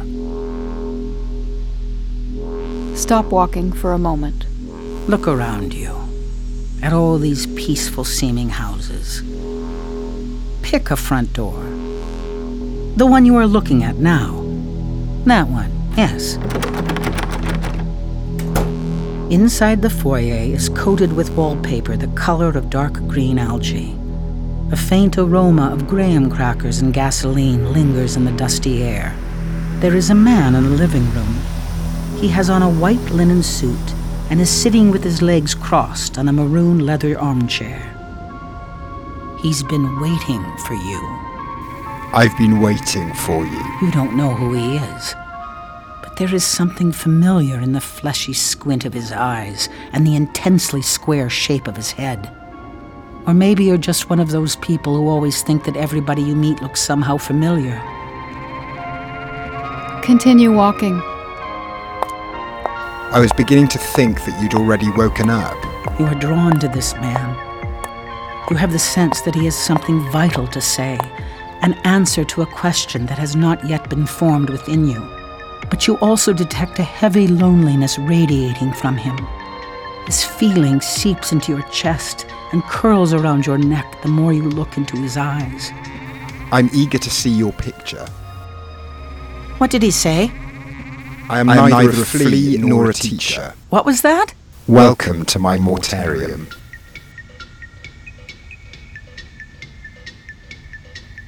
Stop 2.97 3.27
walking 3.27 3.73
for 3.73 3.93
a 3.93 3.99
moment. 3.99 4.47
Look 5.09 5.27
around 5.27 5.75
you 5.75 5.97
at 6.83 6.93
all 6.93 7.19
these 7.19 7.47
peaceful 7.49 8.05
seeming 8.05 8.51
houses. 8.51 9.23
Pick 10.63 10.91
a 10.91 10.97
front 10.97 11.33
door. 11.33 11.63
The 12.97 13.07
one 13.07 13.25
you 13.25 13.37
are 13.37 13.47
looking 13.47 13.83
at 13.83 13.97
now. 13.97 14.43
That 15.25 15.49
one, 15.49 15.73
yes. 15.97 16.37
Inside 19.33 19.81
the 19.81 19.89
foyer 19.89 20.35
is 20.35 20.69
coated 20.69 21.15
with 21.15 21.31
wallpaper 21.31 21.97
the 21.97 22.09
color 22.09 22.51
of 22.51 22.69
dark 22.69 22.95
green 23.09 23.39
algae. 23.39 23.97
A 24.73 24.77
faint 24.77 25.19
aroma 25.19 25.71
of 25.71 25.87
graham 25.87 26.31
crackers 26.31 26.81
and 26.81 26.95
gasoline 26.95 27.75
lingers 27.75 28.17
in 28.17 28.25
the 28.25 28.33
dusty 28.33 28.83
air. 28.83 29.15
There 29.81 29.95
is 29.95 30.09
a 30.09 30.15
man 30.15 30.55
in 30.55 30.65
the 30.65 30.71
living 30.71 31.05
room. 31.13 31.41
He 32.17 32.29
has 32.29 32.49
on 32.49 32.63
a 32.63 32.71
white 32.71 33.11
linen 33.11 33.43
suit 33.43 33.95
and 34.31 34.41
is 34.41 34.49
sitting 34.49 34.91
with 34.91 35.05
his 35.05 35.21
legs 35.21 35.55
crossed 35.55 36.17
on 36.17 36.27
a 36.27 36.33
maroon 36.33 36.87
leather 36.87 37.21
armchair. 37.21 37.83
He's 39.43 39.63
been 39.63 40.01
waiting 40.01 40.43
for 40.67 40.73
you. 40.73 41.01
I've 42.15 42.37
been 42.39 42.63
waiting 42.63 43.13
for 43.13 43.45
you. 43.45 43.63
You 43.83 43.91
don't 43.91 44.17
know 44.17 44.35
who 44.35 44.55
he 44.55 44.77
is. 44.77 45.15
But 46.03 46.17
there 46.17 46.35
is 46.35 46.45
something 46.45 46.93
familiar 46.93 47.61
in 47.61 47.73
the 47.75 47.81
fleshy 47.83 48.33
squint 48.33 48.87
of 48.87 48.95
his 48.95 49.13
eyes 49.13 49.69
and 49.93 50.07
the 50.07 50.17
intensely 50.17 50.81
square 50.81 51.29
shape 51.29 51.69
of 51.69 51.77
his 51.77 51.93
head. 51.93 52.35
Or 53.27 53.35
maybe 53.35 53.65
you're 53.65 53.79
just 53.79 54.11
one 54.11 54.19
of 54.19 54.31
those 54.31 54.57
people 54.57 54.97
who 54.97 55.09
always 55.09 55.43
think 55.43 55.65
that 55.65 55.77
everybody 55.77 56.23
you 56.23 56.35
meet 56.35 56.61
looks 56.61 56.81
somehow 56.81 57.17
familiar. 57.19 57.81
Continue 60.03 60.53
walking. 60.53 61.01
I 63.15 63.21
was 63.21 63.33
beginning 63.35 63.69
to 63.69 63.79
think 63.79 64.25
that 64.25 64.43
you'd 64.43 64.55
already 64.55 64.91
woken 64.91 65.31
up. 65.31 65.57
You 66.01 66.07
are 66.07 66.17
drawn 66.17 66.59
to 66.59 66.67
this 66.67 66.95
man. 66.95 67.37
You 68.51 68.57
have 68.57 68.73
the 68.73 68.79
sense 68.79 69.21
that 69.21 69.37
he 69.37 69.45
has 69.45 69.57
something 69.57 70.01
vital 70.11 70.49
to 70.49 70.61
say, 70.61 70.99
an 71.61 71.75
answer 71.85 72.25
to 72.25 72.43
a 72.43 72.47
question 72.47 73.07
that 73.07 73.19
has 73.19 73.37
not 73.37 73.65
yet 73.65 73.89
been 73.89 74.07
formed 74.07 74.51
within 74.51 74.89
you. 74.89 75.01
But 75.71 75.87
you 75.87 75.97
also 75.99 76.33
detect 76.33 76.81
a 76.81 76.83
heavy 76.83 77.29
loneliness 77.29 77.99
radiating 77.99 78.73
from 78.73 78.97
him. 78.97 79.17
This 80.07 80.25
feeling 80.25 80.81
seeps 80.81 81.31
into 81.31 81.53
your 81.53 81.63
chest 81.71 82.27
and 82.53 82.63
curls 82.65 83.13
around 83.13 83.47
your 83.47 83.59
neck 83.59 84.01
the 84.03 84.09
more 84.09 84.33
you 84.33 84.43
look 84.43 84.77
into 84.77 84.97
his 84.97 85.17
eyes. 85.17 85.71
I'm 86.53 86.69
eager 86.73 86.99
to 86.99 87.11
see 87.11 87.31
your 87.31 87.53
picture. 87.53 88.07
What 89.59 89.71
did 89.71 89.83
he 89.83 89.91
say? 89.91 90.31
I 91.29 91.41
am, 91.41 91.47
neither, 91.47 91.71
neither 91.71 92.03
a 92.03 92.05
flea 92.05 92.59
nor 92.59 92.91
a 92.91 92.93
teacher. 92.93 93.55
What 93.71 93.87
was 93.87 94.03
that? 94.03 94.35
Welcome 94.69 95.25
to 95.27 95.39
my 95.39 95.57
mortarium. 95.57 96.53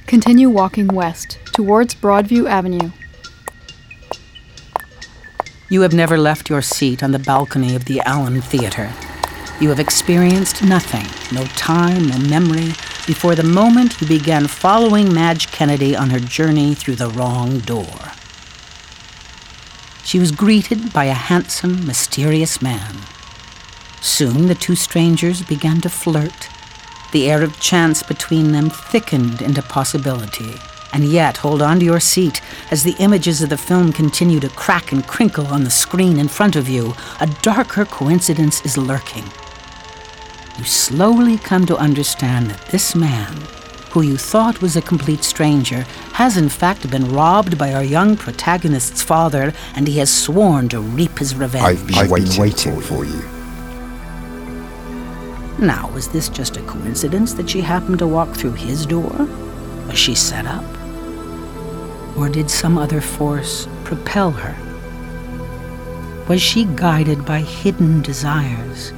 Continue 0.05 0.49
walking 0.49 0.87
west 0.87 1.39
towards 1.45 1.95
Broadview 1.95 2.47
Avenue. 2.47 2.91
You 5.69 5.81
have 5.81 5.93
never 5.93 6.17
left 6.17 6.49
your 6.49 6.61
seat 6.61 7.01
on 7.01 7.11
the 7.11 7.19
balcony 7.19 7.75
of 7.75 7.85
the 7.85 7.99
Allen 8.01 8.41
Theater. 8.41 8.93
You 9.57 9.69
have 9.69 9.79
experienced 9.79 10.63
nothing, 10.63 11.07
no 11.33 11.45
time, 11.55 12.09
no 12.09 12.17
memory, 12.19 12.73
before 13.07 13.35
the 13.35 13.43
moment 13.43 14.01
you 14.01 14.07
began 14.07 14.47
following 14.47 15.13
Madge 15.13 15.47
Kennedy 15.47 15.95
on 15.95 16.09
her 16.09 16.19
journey 16.19 16.75
through 16.75 16.95
the 16.95 17.07
wrong 17.07 17.59
door. 17.59 18.11
She 20.03 20.19
was 20.19 20.33
greeted 20.33 20.91
by 20.91 21.05
a 21.05 21.13
handsome, 21.13 21.87
mysterious 21.87 22.61
man. 22.61 22.97
Soon 24.01 24.47
the 24.47 24.55
two 24.55 24.75
strangers 24.75 25.41
began 25.41 25.79
to 25.81 25.89
flirt. 25.89 26.49
The 27.13 27.31
air 27.31 27.41
of 27.41 27.59
chance 27.61 28.03
between 28.03 28.51
them 28.51 28.69
thickened 28.69 29.41
into 29.41 29.61
possibility. 29.61 30.55
And 30.91 31.05
yet, 31.05 31.37
hold 31.37 31.61
on 31.61 31.79
to 31.79 31.85
your 31.85 32.01
seat 32.01 32.41
as 32.71 32.83
the 32.83 32.95
images 32.99 33.41
of 33.41 33.49
the 33.49 33.57
film 33.57 33.93
continue 33.93 34.41
to 34.41 34.49
crack 34.49 34.91
and 34.91 35.07
crinkle 35.07 35.47
on 35.47 35.63
the 35.63 35.69
screen 35.69 36.19
in 36.19 36.27
front 36.27 36.57
of 36.57 36.67
you. 36.67 36.93
A 37.21 37.27
darker 37.41 37.85
coincidence 37.85 38.63
is 38.65 38.77
lurking. 38.77 39.23
You 40.57 40.63
slowly 40.63 41.37
come 41.37 41.65
to 41.65 41.75
understand 41.75 42.49
that 42.49 42.65
this 42.67 42.95
man, 42.95 43.35
who 43.91 44.01
you 44.01 44.15
thought 44.15 44.61
was 44.61 44.77
a 44.77 44.81
complete 44.81 45.23
stranger, 45.23 45.81
has 46.13 46.37
in 46.37 46.47
fact 46.47 46.89
been 46.89 47.11
robbed 47.11 47.57
by 47.57 47.73
our 47.73 47.83
young 47.83 48.15
protagonist's 48.15 49.01
father, 49.01 49.53
and 49.75 49.85
he 49.85 49.97
has 49.99 50.09
sworn 50.09 50.69
to 50.69 50.79
reap 50.79 51.19
his 51.19 51.35
revenge. 51.35 51.65
I've 51.65 51.87
been, 51.87 51.97
I've 51.97 52.09
waiting, 52.09 52.29
been 52.29 52.39
waiting 52.39 52.81
for 52.81 53.03
you. 53.03 53.21
Now, 55.59 55.89
was 55.91 56.07
this 56.07 56.29
just 56.29 56.55
a 56.55 56.61
coincidence 56.61 57.33
that 57.33 57.49
she 57.49 57.59
happened 57.61 57.99
to 57.99 58.07
walk 58.07 58.33
through 58.33 58.53
his 58.53 58.85
door? 58.85 59.27
Was 59.87 59.97
she 59.97 60.15
set 60.15 60.45
up? 60.45 60.65
Or 62.17 62.29
did 62.29 62.49
some 62.49 62.77
other 62.77 63.01
force 63.01 63.67
propel 63.83 64.31
her? 64.31 64.55
Was 66.29 66.41
she 66.41 66.65
guided 66.75 67.25
by 67.25 67.41
hidden 67.41 68.01
desires? 68.01 68.93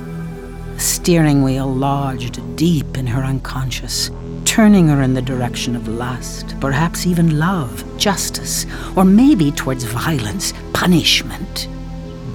A 0.78 0.80
steering 0.80 1.42
wheel 1.42 1.74
lodged 1.74 2.56
deep 2.56 3.00
in 3.00 3.08
her 3.08 3.24
unconscious, 3.24 4.12
turning 4.46 4.88
her 4.90 5.02
in 5.02 5.16
the 5.16 5.24
direction 5.24 5.76
of 5.76 5.88
lust, 5.88 6.56
perhaps 6.60 7.08
even 7.08 7.40
love, 7.40 7.84
justice, 7.98 8.68
or 8.96 9.04
maybe 9.04 9.52
towards 9.52 9.86
violence, 9.86 10.54
punishment, 10.74 11.68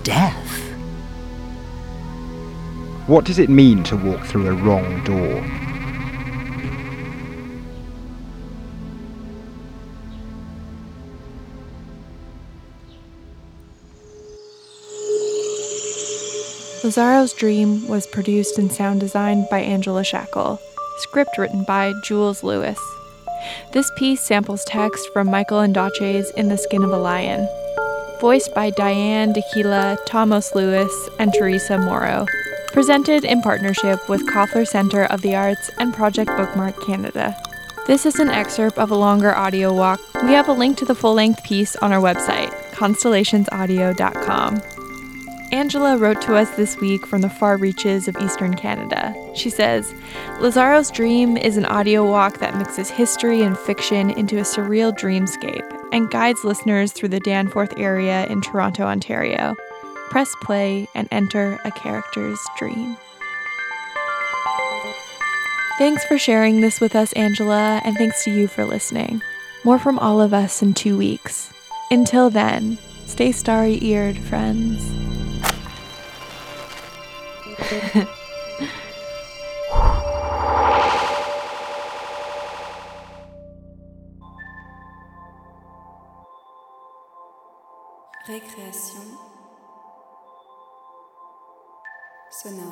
death. 0.03 0.59
What 3.07 3.25
does 3.25 3.39
it 3.39 3.49
mean 3.49 3.85
to 3.85 3.97
walk 3.97 4.25
through 4.25 4.49
a 4.49 4.55
wrong 4.55 5.05
door? 5.05 5.62
Lazzaro's 16.83 17.33
Dream 17.33 17.87
was 17.87 18.09
produced 18.09 18.59
and 18.59 18.73
sound 18.73 18.99
designed 18.99 19.49
by 19.49 19.61
Angela 19.61 20.03
Shackle, 20.03 20.61
script 20.99 21.39
written 21.39 21.63
by 21.63 21.93
Jules 22.03 22.43
Lewis. 22.43 22.81
This 23.73 23.89
piece 23.97 24.21
samples 24.21 24.65
text 24.65 25.09
from 25.13 25.31
Michael 25.31 25.59
Ondaatje's 25.59 26.33
In 26.33 26.49
the 26.49 26.59
Skin 26.59 26.83
of 26.83 26.91
a 26.91 26.99
Lion, 26.99 27.49
voiced 28.21 28.53
by 28.53 28.71
Diane 28.71 29.33
Dequila, 29.33 29.97
Thomas 30.07 30.57
Lewis, 30.57 30.93
and 31.21 31.33
Teresa 31.33 31.79
Morrow. 31.79 32.27
Presented 32.73 33.25
in 33.25 33.43
partnership 33.43 34.09
with 34.09 34.27
Koffler 34.27 34.67
Center 34.67 35.05
of 35.05 35.23
the 35.23 35.37
Arts 35.37 35.71
and 35.79 35.95
Project 35.95 36.31
Bookmark 36.37 36.85
Canada. 36.85 37.37
This 37.87 38.07
is 38.07 38.19
an 38.19 38.29
excerpt 38.31 38.79
of 38.79 38.91
a 38.91 38.97
longer 38.97 39.33
audio 39.33 39.73
walk. 39.73 40.01
We 40.25 40.33
have 40.33 40.49
a 40.49 40.53
link 40.53 40.79
to 40.79 40.85
the 40.85 40.97
full 40.97 41.15
length 41.15 41.45
piece 41.45 41.77
on 41.77 41.93
our 41.93 42.01
website, 42.01 42.51
constellationsaudio.com. 42.73 44.63
Angela 45.53 45.99
wrote 45.99 46.23
to 46.23 46.35
us 46.35 46.49
this 46.57 46.79
week 46.79 47.07
from 47.07 47.21
the 47.21 47.29
far 47.29 47.59
reaches 47.59 48.09
of 48.09 48.17
eastern 48.17 48.55
Canada. 48.55 49.15
She 49.35 49.51
says, 49.51 49.95
Lazaro's 50.41 50.91
Dream 50.91 51.37
is 51.37 51.59
an 51.59 51.67
audio 51.67 52.09
walk 52.09 52.39
that 52.39 52.57
mixes 52.57 52.89
history 52.89 53.43
and 53.43 53.59
fiction 53.59 54.11
into 54.11 54.39
a 54.39 54.43
surreal 54.43 54.97
dreamscape 54.97 55.69
and 55.93 56.11
guides 56.11 56.43
listeners 56.43 56.93
through 56.93 57.11
the 57.11 57.21
Danforth 57.21 57.75
area 57.77 58.25
in 58.29 58.41
Toronto, 58.41 58.85
Ontario. 58.85 59.55
Press 60.09 60.35
play 60.41 60.89
and 60.95 61.07
enter 61.11 61.61
a 61.67 61.71
character's 61.71 62.41
dream. 62.57 62.97
Thanks 65.77 66.03
for 66.07 66.17
sharing 66.17 66.63
this 66.63 66.81
with 66.81 66.97
us, 66.97 67.13
Angela, 67.13 67.83
and 67.85 67.95
thanks 67.97 68.25
to 68.25 68.31
you 68.31 68.49
for 68.49 68.65
listening. 68.65 69.21
More 69.65 69.79
from 69.79 69.99
all 69.99 70.23
of 70.23 70.33
us 70.33 70.63
in 70.63 70.73
two 70.73 70.97
weeks. 70.97 71.53
Until 71.91 72.31
then, 72.31 72.79
stay 73.07 73.33
starry 73.33 73.79
eared, 73.83 74.17
friends. 74.17 75.02
Récréation 88.27 89.01
sonore. 92.31 92.63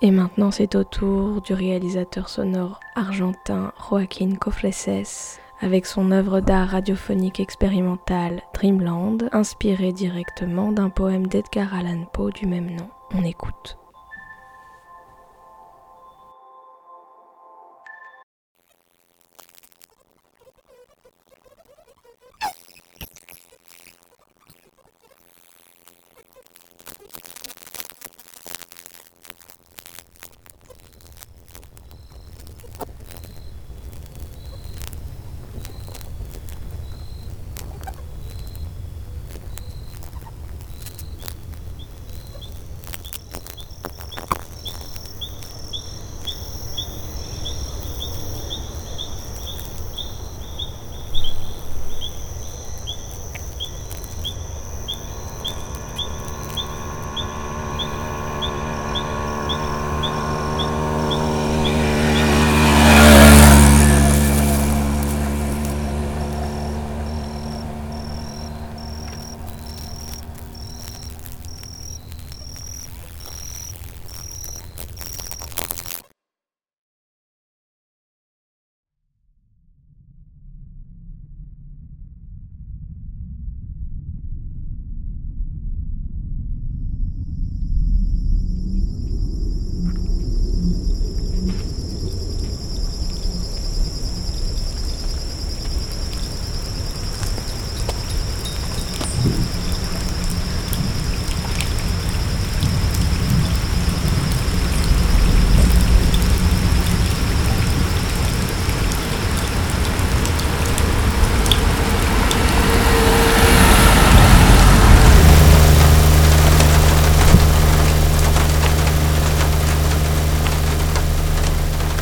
Et 0.00 0.10
maintenant, 0.10 0.50
c'est 0.50 0.74
au 0.74 0.84
tour 0.84 1.42
du 1.42 1.52
réalisateur 1.52 2.30
sonore 2.30 2.80
argentin 2.94 3.74
Joaquín 3.90 4.38
Cofleses 4.38 5.38
avec 5.60 5.86
son 5.86 6.10
œuvre 6.10 6.40
d'art 6.40 6.70
radiophonique 6.70 7.40
expérimentale 7.40 8.42
Dreamland, 8.54 9.28
inspirée 9.32 9.92
directement 9.92 10.72
d'un 10.72 10.90
poème 10.90 11.26
d'Edgar 11.26 11.74
Allan 11.74 12.04
Poe 12.12 12.30
du 12.30 12.46
même 12.46 12.70
nom. 12.70 12.88
On 13.14 13.24
écoute. 13.24 13.76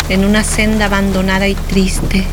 En 0.09 0.25
una 0.25 0.42
senda 0.42 0.87
abandonada 0.87 1.49
y 1.49 1.55
triste 1.55 2.25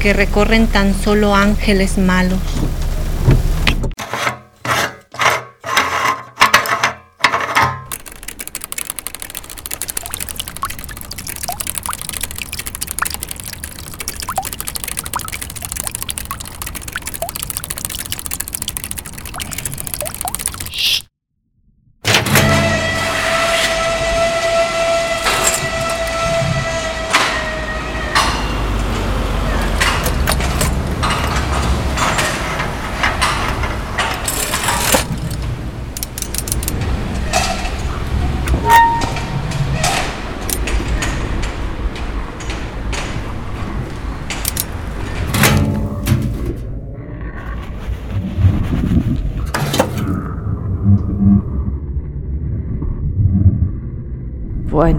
que 0.00 0.12
recorren 0.12 0.66
tan 0.66 0.94
solo 0.94 1.34
ángeles 1.34 1.98
malos. 1.98 2.40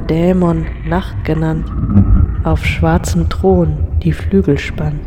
Dämon, 0.10 0.66
Nacht 0.86 1.24
genannt, 1.24 1.66
auf 2.44 2.64
schwarzem 2.64 3.28
Thron 3.28 3.78
die 4.04 4.14
Flügel 4.14 4.58
spann. 4.60 5.00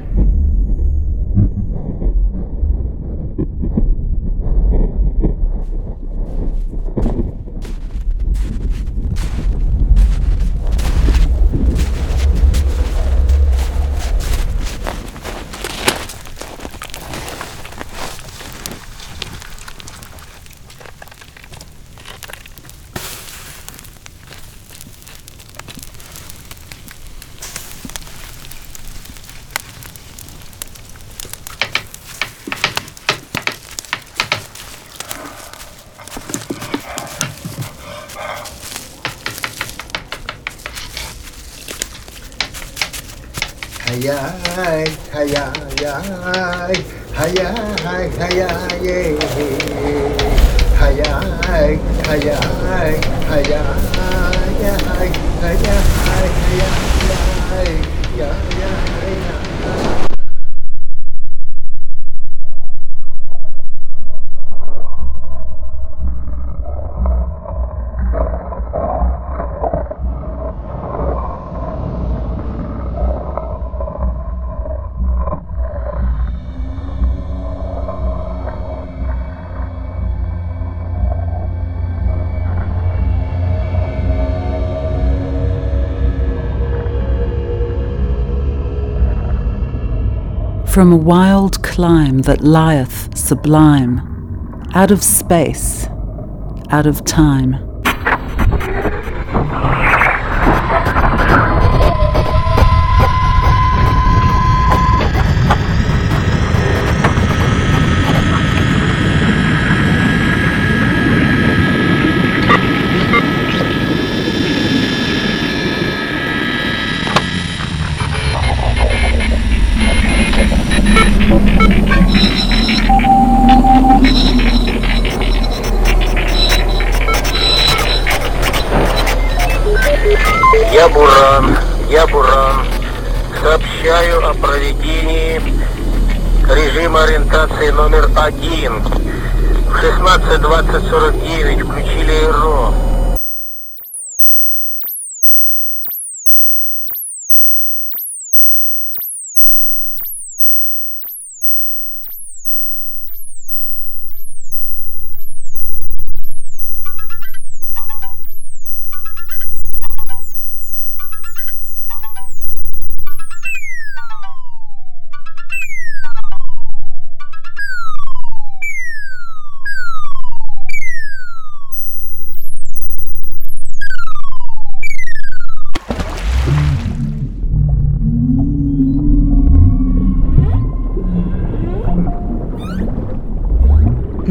From 90.78 90.92
a 90.92 90.96
wild 90.96 91.60
clime 91.64 92.18
that 92.18 92.40
lieth 92.40 93.18
sublime, 93.18 93.98
out 94.74 94.92
of 94.92 95.02
space, 95.02 95.88
out 96.70 96.86
of 96.86 97.04
time. 97.04 97.67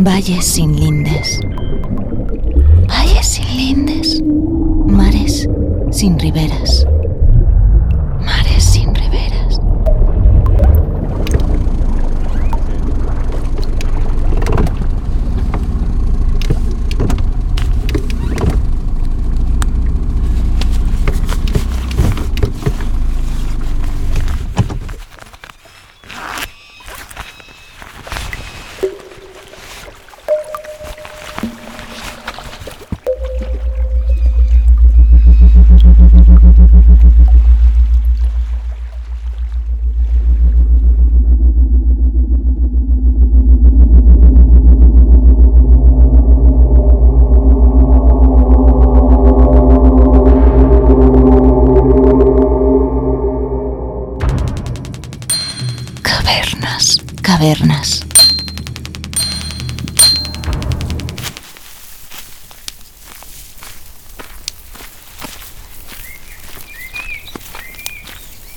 Valles 0.07 0.45
sin 0.45 0.79
lindes. 0.79 1.41
Valles 2.87 3.27
sin 3.27 3.57
lindes. 3.57 4.23
Mares 4.87 5.49
sin 5.91 6.17
riberas. 6.17 6.87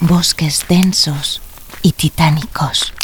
Bosques 0.03 0.65
densos 0.67 1.43
y 1.83 1.93
titánicos. 1.93 2.95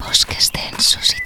Bosques 0.00 0.50
densos 0.50 1.14
y 1.14 1.20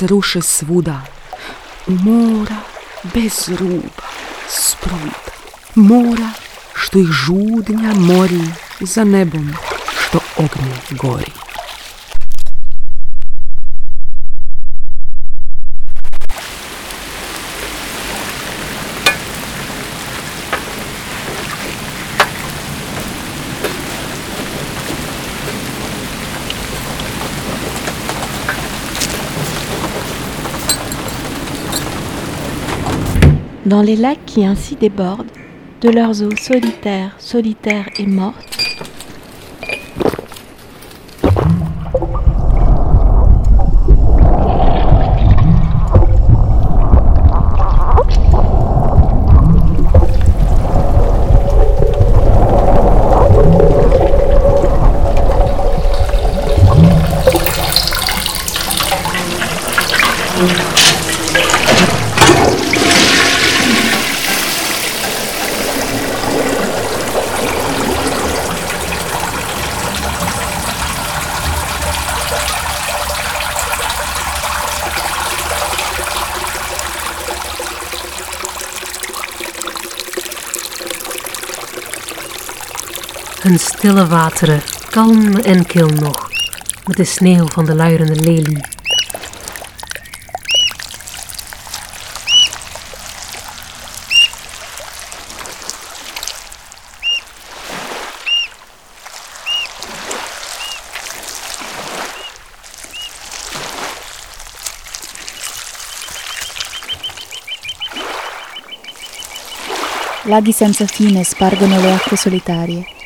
se 0.00 0.06
ruše 0.06 0.42
svuda, 0.42 1.00
mora 1.86 2.56
bez 3.14 3.48
ruba, 3.48 4.06
spruda, 4.48 5.20
mora 5.74 6.30
što 6.74 6.98
ih 6.98 7.06
žudnja 7.06 7.94
mori 7.94 8.44
za 8.80 9.04
nebom 9.04 9.54
što 10.00 10.18
ognje 10.36 10.76
gori. 10.90 11.32
Dans 33.66 33.82
les 33.82 33.96
lacs 33.96 34.24
qui 34.24 34.46
ainsi 34.46 34.74
débordent, 34.74 35.30
de 35.82 35.90
leurs 35.90 36.22
eaux 36.22 36.36
solitaires, 36.36 37.14
solitaires 37.18 37.90
et 37.98 38.06
mortes, 38.06 38.59
stille 83.80 84.06
wateren, 84.06 84.62
kalm 84.90 85.36
en 85.36 85.66
kil 85.66 85.88
nog, 85.88 86.30
met 86.86 86.96
de 86.96 87.04
sneeuw 87.04 87.46
van 87.46 87.64
de 87.64 87.74
luierende 87.74 88.14
lelie. 88.14 88.60
Laghi 110.24 110.52
senza 110.52 110.86
fine 110.86 111.24
spargono 111.24 111.80
le 111.80 111.92
acque 111.92 112.16
solitarie. 112.16 112.99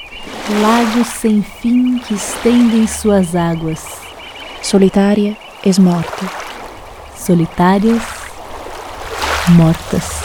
Lagos 0.47 1.07
sem 1.07 1.43
fim 1.43 1.99
que 1.99 2.13
estendem 2.13 2.87
suas 2.87 3.35
águas. 3.35 3.83
Solitarie 4.61 5.39
e 5.65 5.71
smorte. 5.71 6.27
Solitárias, 7.17 8.03
mortas. 9.49 10.24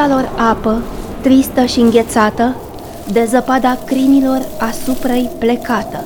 Sfânta 0.00 0.14
lor 0.14 0.48
apă, 0.50 0.82
tristă 1.20 1.64
și 1.64 1.80
înghețată, 1.80 2.56
de 3.12 3.24
zăpada 3.28 3.78
crinilor 3.84 4.42
asupra-i 4.58 5.30
plecată. 5.38 6.04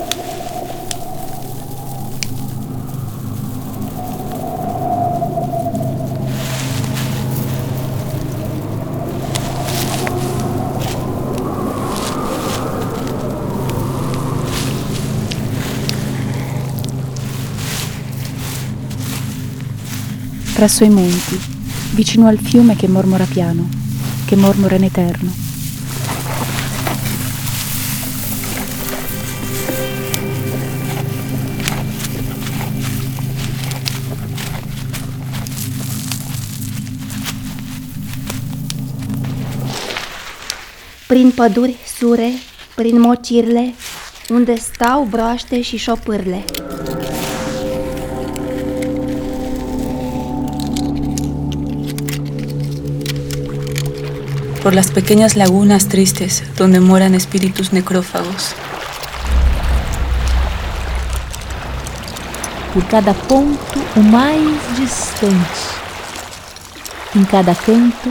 Presso 20.54 20.84
i 20.84 20.88
monti, 20.88 21.38
vicino 21.94 22.26
al 22.26 22.38
fiume 22.38 22.74
che 22.74 22.86
mormora 22.88 23.24
piano, 23.24 23.82
che 24.24 24.36
mormora 24.36 24.76
in 24.76 24.84
eterno. 24.84 25.30
Prin 41.06 41.30
păduri 41.30 41.76
sure, 41.98 42.30
prin 42.74 43.00
mocirle, 43.00 43.74
unde 44.28 44.54
stau 44.54 45.04
broaște 45.10 45.62
și 45.62 45.76
șopârle. 45.76 46.44
Por 54.64 54.74
las 54.74 54.90
pequeñas 54.90 55.36
lagunas 55.36 55.88
tristes 55.88 56.42
donde 56.56 56.80
moran 56.80 57.14
espíritus 57.14 57.74
necrófagos. 57.74 58.54
Por 62.72 62.82
cada 62.86 63.12
ponto 63.12 63.78
o 63.94 64.00
mais 64.00 64.58
distante, 64.78 65.36
em 67.14 67.24
cada 67.24 67.54
canto, 67.54 68.10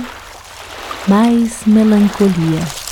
mais 1.07 1.65
melancolia. 1.65 2.82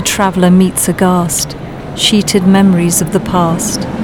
The 0.00 0.06
traveller 0.06 0.50
meets 0.50 0.88
aghast, 0.88 1.54
sheeted 1.94 2.46
memories 2.46 3.02
of 3.02 3.12
the 3.12 3.20
past. 3.20 3.99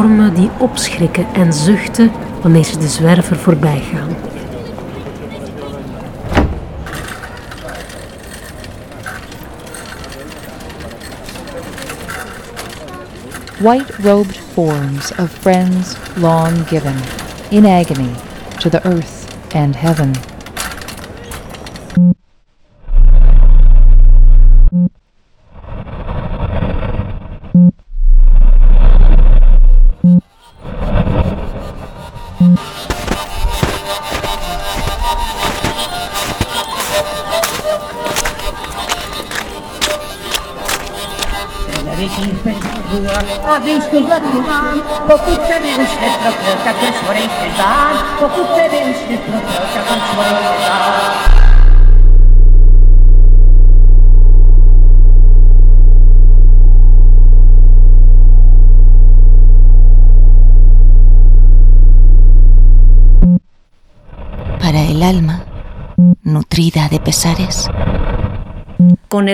Vormen 0.00 0.34
die 0.34 0.50
opschrikken 0.58 1.26
en 1.34 1.52
zuchten 1.52 2.10
wanneer 2.42 2.64
ze 2.64 2.78
de 2.78 2.88
zwerver 2.88 3.36
voorbij 3.36 3.80
gaan. 3.92 4.16
white 13.58 13.92
robed 14.02 14.36
forms 14.36 15.12
of 15.18 15.30
friends 15.30 15.96
long 16.16 16.68
given, 16.68 16.96
in 17.50 17.66
agony, 17.66 18.10
to 18.58 18.70
the 18.70 18.80
earth 18.84 19.26
and 19.54 19.76
heaven. 19.76 20.29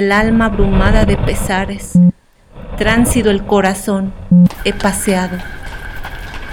El 0.07 0.13
alma 0.13 0.45
abrumada 0.45 1.05
de 1.05 1.17
pesares, 1.17 1.99
tránsito 2.79 3.29
el 3.29 3.45
corazón, 3.45 4.15
he 4.65 4.73
paseado. 4.73 5.37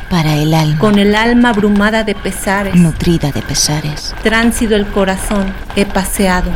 para 0.10 0.34
el 0.38 0.56
alma, 0.56 0.80
Con 0.80 0.98
el 0.98 1.14
alma 1.16 1.50
abrumada 1.50 2.04
de 2.04 2.16
pesares, 2.16 2.74
nutrida 2.74 3.32
de 3.32 3.44
pesares, 3.44 4.16
tránsito 4.24 4.76
el 4.76 4.88
corazón, 4.88 5.54
he 5.76 5.86
paseado. 5.86 6.50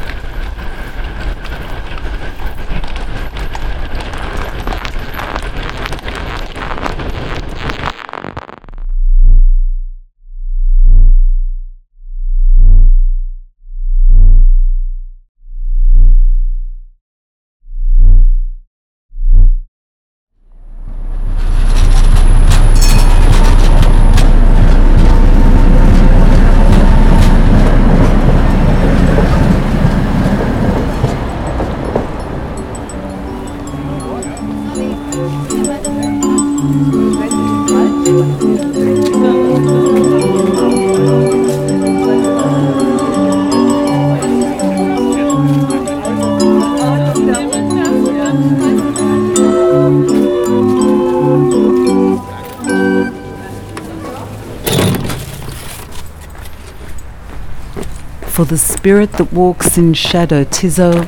Spirit 58.88 59.11
that 59.11 59.33
walks 59.33 59.77
in 59.77 59.93
shadow, 59.93 60.45
tis 60.45 60.79
a, 60.79 61.05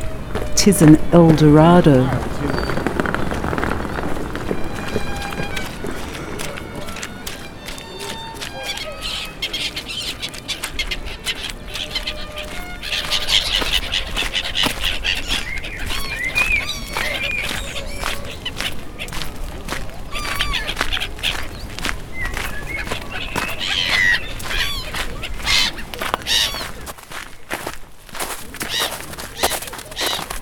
tis 0.54 0.82
an 0.82 0.98
Eldorado. 1.14 2.19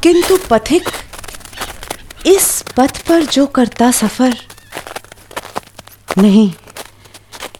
किंतु 0.07 0.37
पथिक 0.49 0.83
इस 2.25 2.63
पथ 2.77 2.99
पर 3.07 3.23
जो 3.25 3.45
करता 3.47 3.89
सफ़र, 3.91 4.35
नहीं 6.17 6.51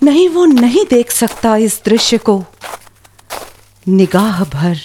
नहीं 0.04 0.30
वो 0.30 0.46
नहीं 0.46 0.86
देख 0.90 1.12
सकता 1.12 1.56
इस 1.58 1.82
दृश्य 1.86 2.18
को। 2.18 2.44
निगाह 3.88 4.44
भर। 4.44 4.80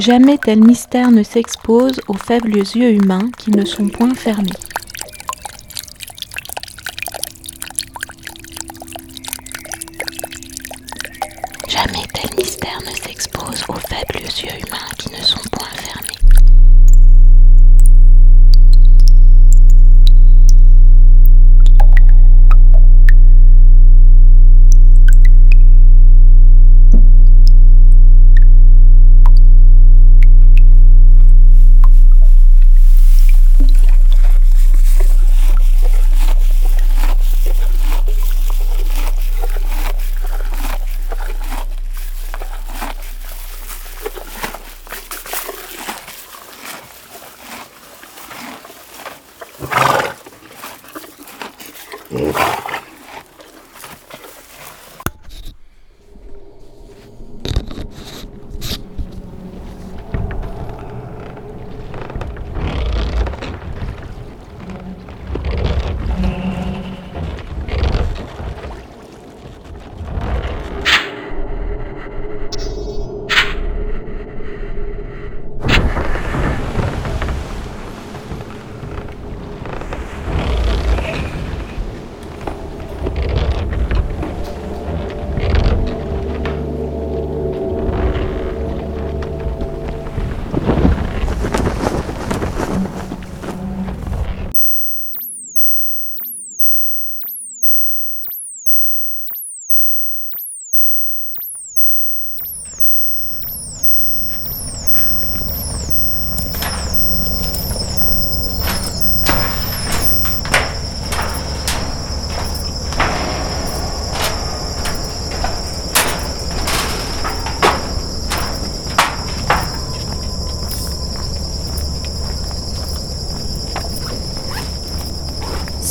Jamais 0.00 0.38
tel 0.38 0.64
mystère 0.64 1.10
ne 1.10 1.22
s'expose 1.22 2.00
aux 2.08 2.14
faibles 2.14 2.56
yeux 2.56 2.92
humains 2.92 3.30
qui 3.36 3.50
ne 3.50 3.66
sont 3.66 3.86
point 3.86 4.14
fermés. 4.14 4.48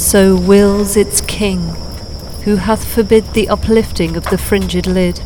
So 0.09 0.35
wills 0.35 0.97
its 0.97 1.21
king, 1.21 1.59
who 2.43 2.55
hath 2.55 2.83
forbid 2.83 3.33
the 3.35 3.47
uplifting 3.47 4.17
of 4.17 4.23
the 4.31 4.39
fringed 4.39 4.87
lid. 4.87 5.21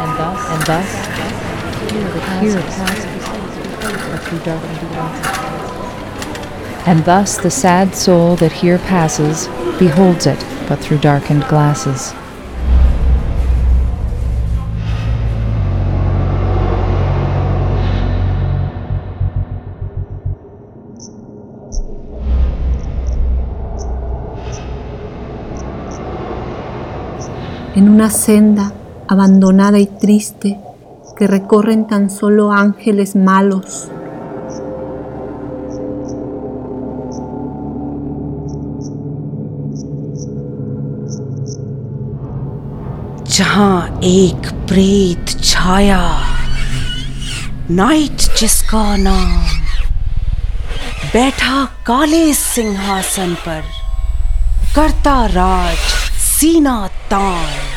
And 0.00 0.12
thus, 0.16 0.40
and 0.50 0.62
thus, 0.62 0.90
here 1.90 2.08
the 2.12 2.20
passes 2.20 2.54
but 4.10 4.20
through 4.22 4.38
darkened 4.40 4.80
glasses. 4.92 5.26
And 6.88 7.04
thus 7.04 7.36
the 7.36 7.50
sad 7.50 7.94
soul 7.94 8.36
that 8.36 8.50
here 8.50 8.78
passes 8.78 9.46
beholds 9.78 10.26
it 10.26 10.42
but 10.66 10.78
through 10.78 11.00
darkened 11.00 11.46
glasses. 11.46 12.14
en 27.76 27.88
una 27.90 28.08
senda 28.10 28.72
abandonada 29.06 29.78
y 29.78 29.86
triste 29.86 30.58
que 31.16 31.26
recorren 31.26 31.86
tan 31.86 32.08
solo 32.08 32.50
ángeles 32.50 33.14
malos. 33.14 33.90
जहाँ 43.38 44.00
एक 44.04 44.46
प्रेत 44.68 45.30
छाया। 45.44 46.00
नाइट 47.70 48.22
जिसका 48.38 48.96
नाम 48.96 49.46
बैठा 51.12 51.64
काले 51.86 52.32
सिंहासन 52.34 53.34
पर, 53.46 53.62
करता 54.76 55.14
राज 55.26 55.78
सीना 56.18 56.76
तान। 57.10 57.67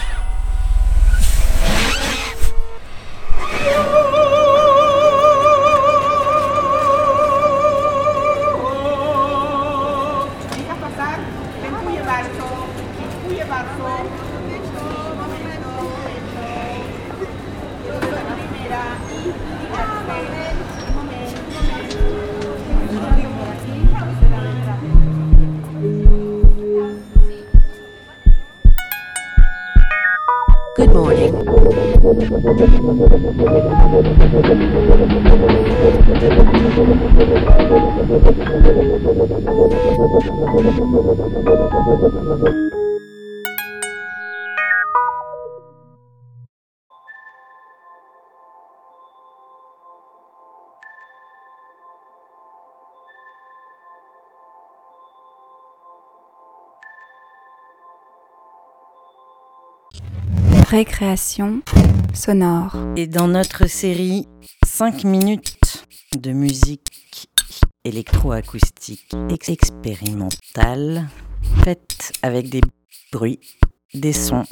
Récréation 60.72 61.62
sonore. 62.14 62.78
Et 62.96 63.06
dans 63.06 63.28
notre 63.28 63.68
série 63.68 64.26
5 64.66 65.04
minutes 65.04 65.86
de 66.18 66.32
musique 66.32 67.28
électroacoustique 67.84 69.14
ex- 69.30 69.50
expérimentale, 69.50 71.10
faite 71.66 72.14
avec 72.22 72.50
des 72.50 72.62
bruits, 73.12 73.42
des 73.94 74.14
sons 74.14 74.46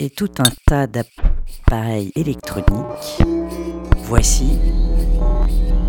et 0.00 0.08
tout 0.08 0.30
un 0.38 0.50
tas 0.66 0.86
d'appareils 0.86 2.10
électroniques, 2.16 3.22
voici 3.98 4.58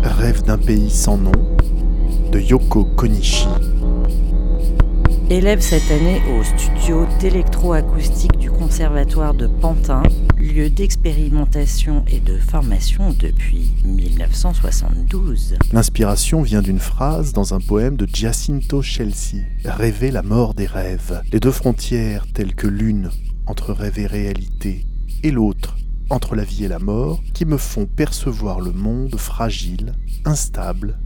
Rêve 0.02 0.42
d'un 0.42 0.58
pays 0.58 0.90
sans 0.90 1.16
nom 1.16 1.32
de 2.30 2.40
Yoko 2.40 2.84
Konishi. 2.94 3.48
Élève 5.30 5.60
cette 5.60 5.90
année 5.90 6.22
au 6.38 6.42
studio 6.42 7.06
d'électroacoustique 7.20 8.38
du 8.38 8.50
Conservatoire 8.50 9.34
de 9.34 9.46
Pantin, 9.46 10.02
lieu 10.38 10.70
d'expérimentation 10.70 12.02
et 12.08 12.18
de 12.18 12.38
formation 12.38 13.12
depuis 13.12 13.70
1972. 13.84 15.58
L'inspiration 15.70 16.40
vient 16.40 16.62
d'une 16.62 16.78
phrase 16.78 17.34
dans 17.34 17.52
un 17.52 17.60
poème 17.60 17.98
de 17.98 18.08
Giacinto 18.10 18.80
Chelsea, 18.80 19.44
Rêver 19.66 20.10
la 20.10 20.22
mort 20.22 20.54
des 20.54 20.64
rêves. 20.64 21.20
Les 21.30 21.40
deux 21.40 21.52
frontières 21.52 22.26
telles 22.32 22.54
que 22.54 22.66
l'une 22.66 23.10
entre 23.44 23.74
rêve 23.74 23.98
et 23.98 24.06
réalité 24.06 24.86
et 25.22 25.30
l'autre 25.30 25.76
entre 26.08 26.36
la 26.36 26.44
vie 26.44 26.64
et 26.64 26.68
la 26.68 26.78
mort 26.78 27.22
qui 27.34 27.44
me 27.44 27.58
font 27.58 27.84
percevoir 27.84 28.60
le 28.60 28.72
monde 28.72 29.16
fragile, 29.18 29.92
instable 30.24 30.98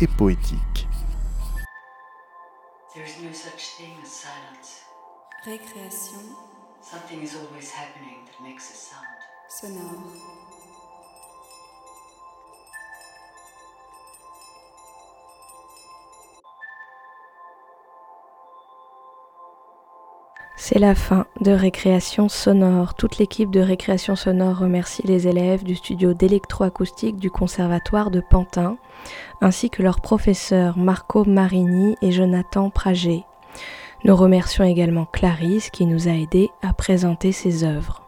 et 0.00 0.06
poétique. 0.06 0.88
There's 2.94 3.22
no 3.22 3.30
such 3.32 3.62
thing 3.78 3.94
as 4.02 4.10
silence. 4.10 4.82
Récréation 5.46 6.34
Something 6.82 7.22
is 7.22 7.36
always 7.36 7.70
happening 7.70 8.26
that 8.26 8.42
makes 8.42 8.70
a 8.72 8.74
sound. 8.74 9.06
sonore. 9.48 10.39
C'est 20.62 20.78
la 20.78 20.94
fin 20.94 21.24
de 21.40 21.52
Récréation 21.52 22.28
Sonore. 22.28 22.92
Toute 22.92 23.16
l'équipe 23.16 23.50
de 23.50 23.60
Récréation 23.60 24.14
Sonore 24.14 24.58
remercie 24.58 25.02
les 25.06 25.26
élèves 25.26 25.64
du 25.64 25.74
studio 25.74 26.12
d'électroacoustique 26.12 27.16
du 27.16 27.30
Conservatoire 27.30 28.10
de 28.10 28.20
Pantin, 28.20 28.76
ainsi 29.40 29.70
que 29.70 29.82
leurs 29.82 30.02
professeurs 30.02 30.76
Marco 30.76 31.24
Marini 31.24 31.96
et 32.02 32.12
Jonathan 32.12 32.68
Prager. 32.68 33.24
Nous 34.04 34.14
remercions 34.14 34.62
également 34.62 35.06
Clarisse 35.06 35.70
qui 35.70 35.86
nous 35.86 36.08
a 36.08 36.12
aidés 36.12 36.50
à 36.60 36.74
présenter 36.74 37.32
ses 37.32 37.64
œuvres. 37.64 38.02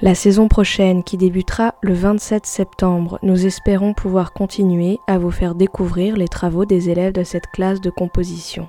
La 0.00 0.16
saison 0.16 0.48
prochaine, 0.48 1.04
qui 1.04 1.16
débutera 1.16 1.76
le 1.82 1.94
27 1.94 2.46
septembre, 2.46 3.20
nous 3.22 3.46
espérons 3.46 3.94
pouvoir 3.94 4.32
continuer 4.32 4.98
à 5.06 5.18
vous 5.18 5.30
faire 5.30 5.54
découvrir 5.54 6.16
les 6.16 6.28
travaux 6.28 6.64
des 6.64 6.90
élèves 6.90 7.12
de 7.12 7.22
cette 7.22 7.46
classe 7.46 7.80
de 7.80 7.90
composition. 7.90 8.68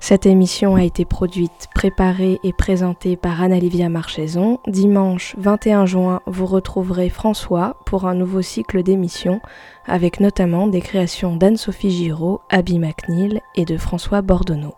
Cette 0.00 0.26
émission 0.26 0.76
a 0.76 0.84
été 0.84 1.04
produite, 1.04 1.68
préparée 1.74 2.38
et 2.44 2.52
présentée 2.52 3.16
par 3.16 3.42
Anna-Livia 3.42 3.88
Marchaison. 3.88 4.60
Dimanche 4.66 5.34
21 5.38 5.86
juin, 5.86 6.20
vous 6.26 6.46
retrouverez 6.46 7.08
François 7.08 7.76
pour 7.86 8.06
un 8.06 8.14
nouveau 8.14 8.42
cycle 8.42 8.82
d'émissions 8.82 9.40
avec 9.86 10.20
notamment 10.20 10.66
des 10.66 10.80
créations 10.80 11.36
d'Anne-Sophie 11.36 11.90
Giraud, 11.90 12.40
Abby 12.50 12.78
McNeil 12.78 13.40
et 13.54 13.64
de 13.64 13.76
François 13.76 14.22
Bordonneau. 14.22 14.74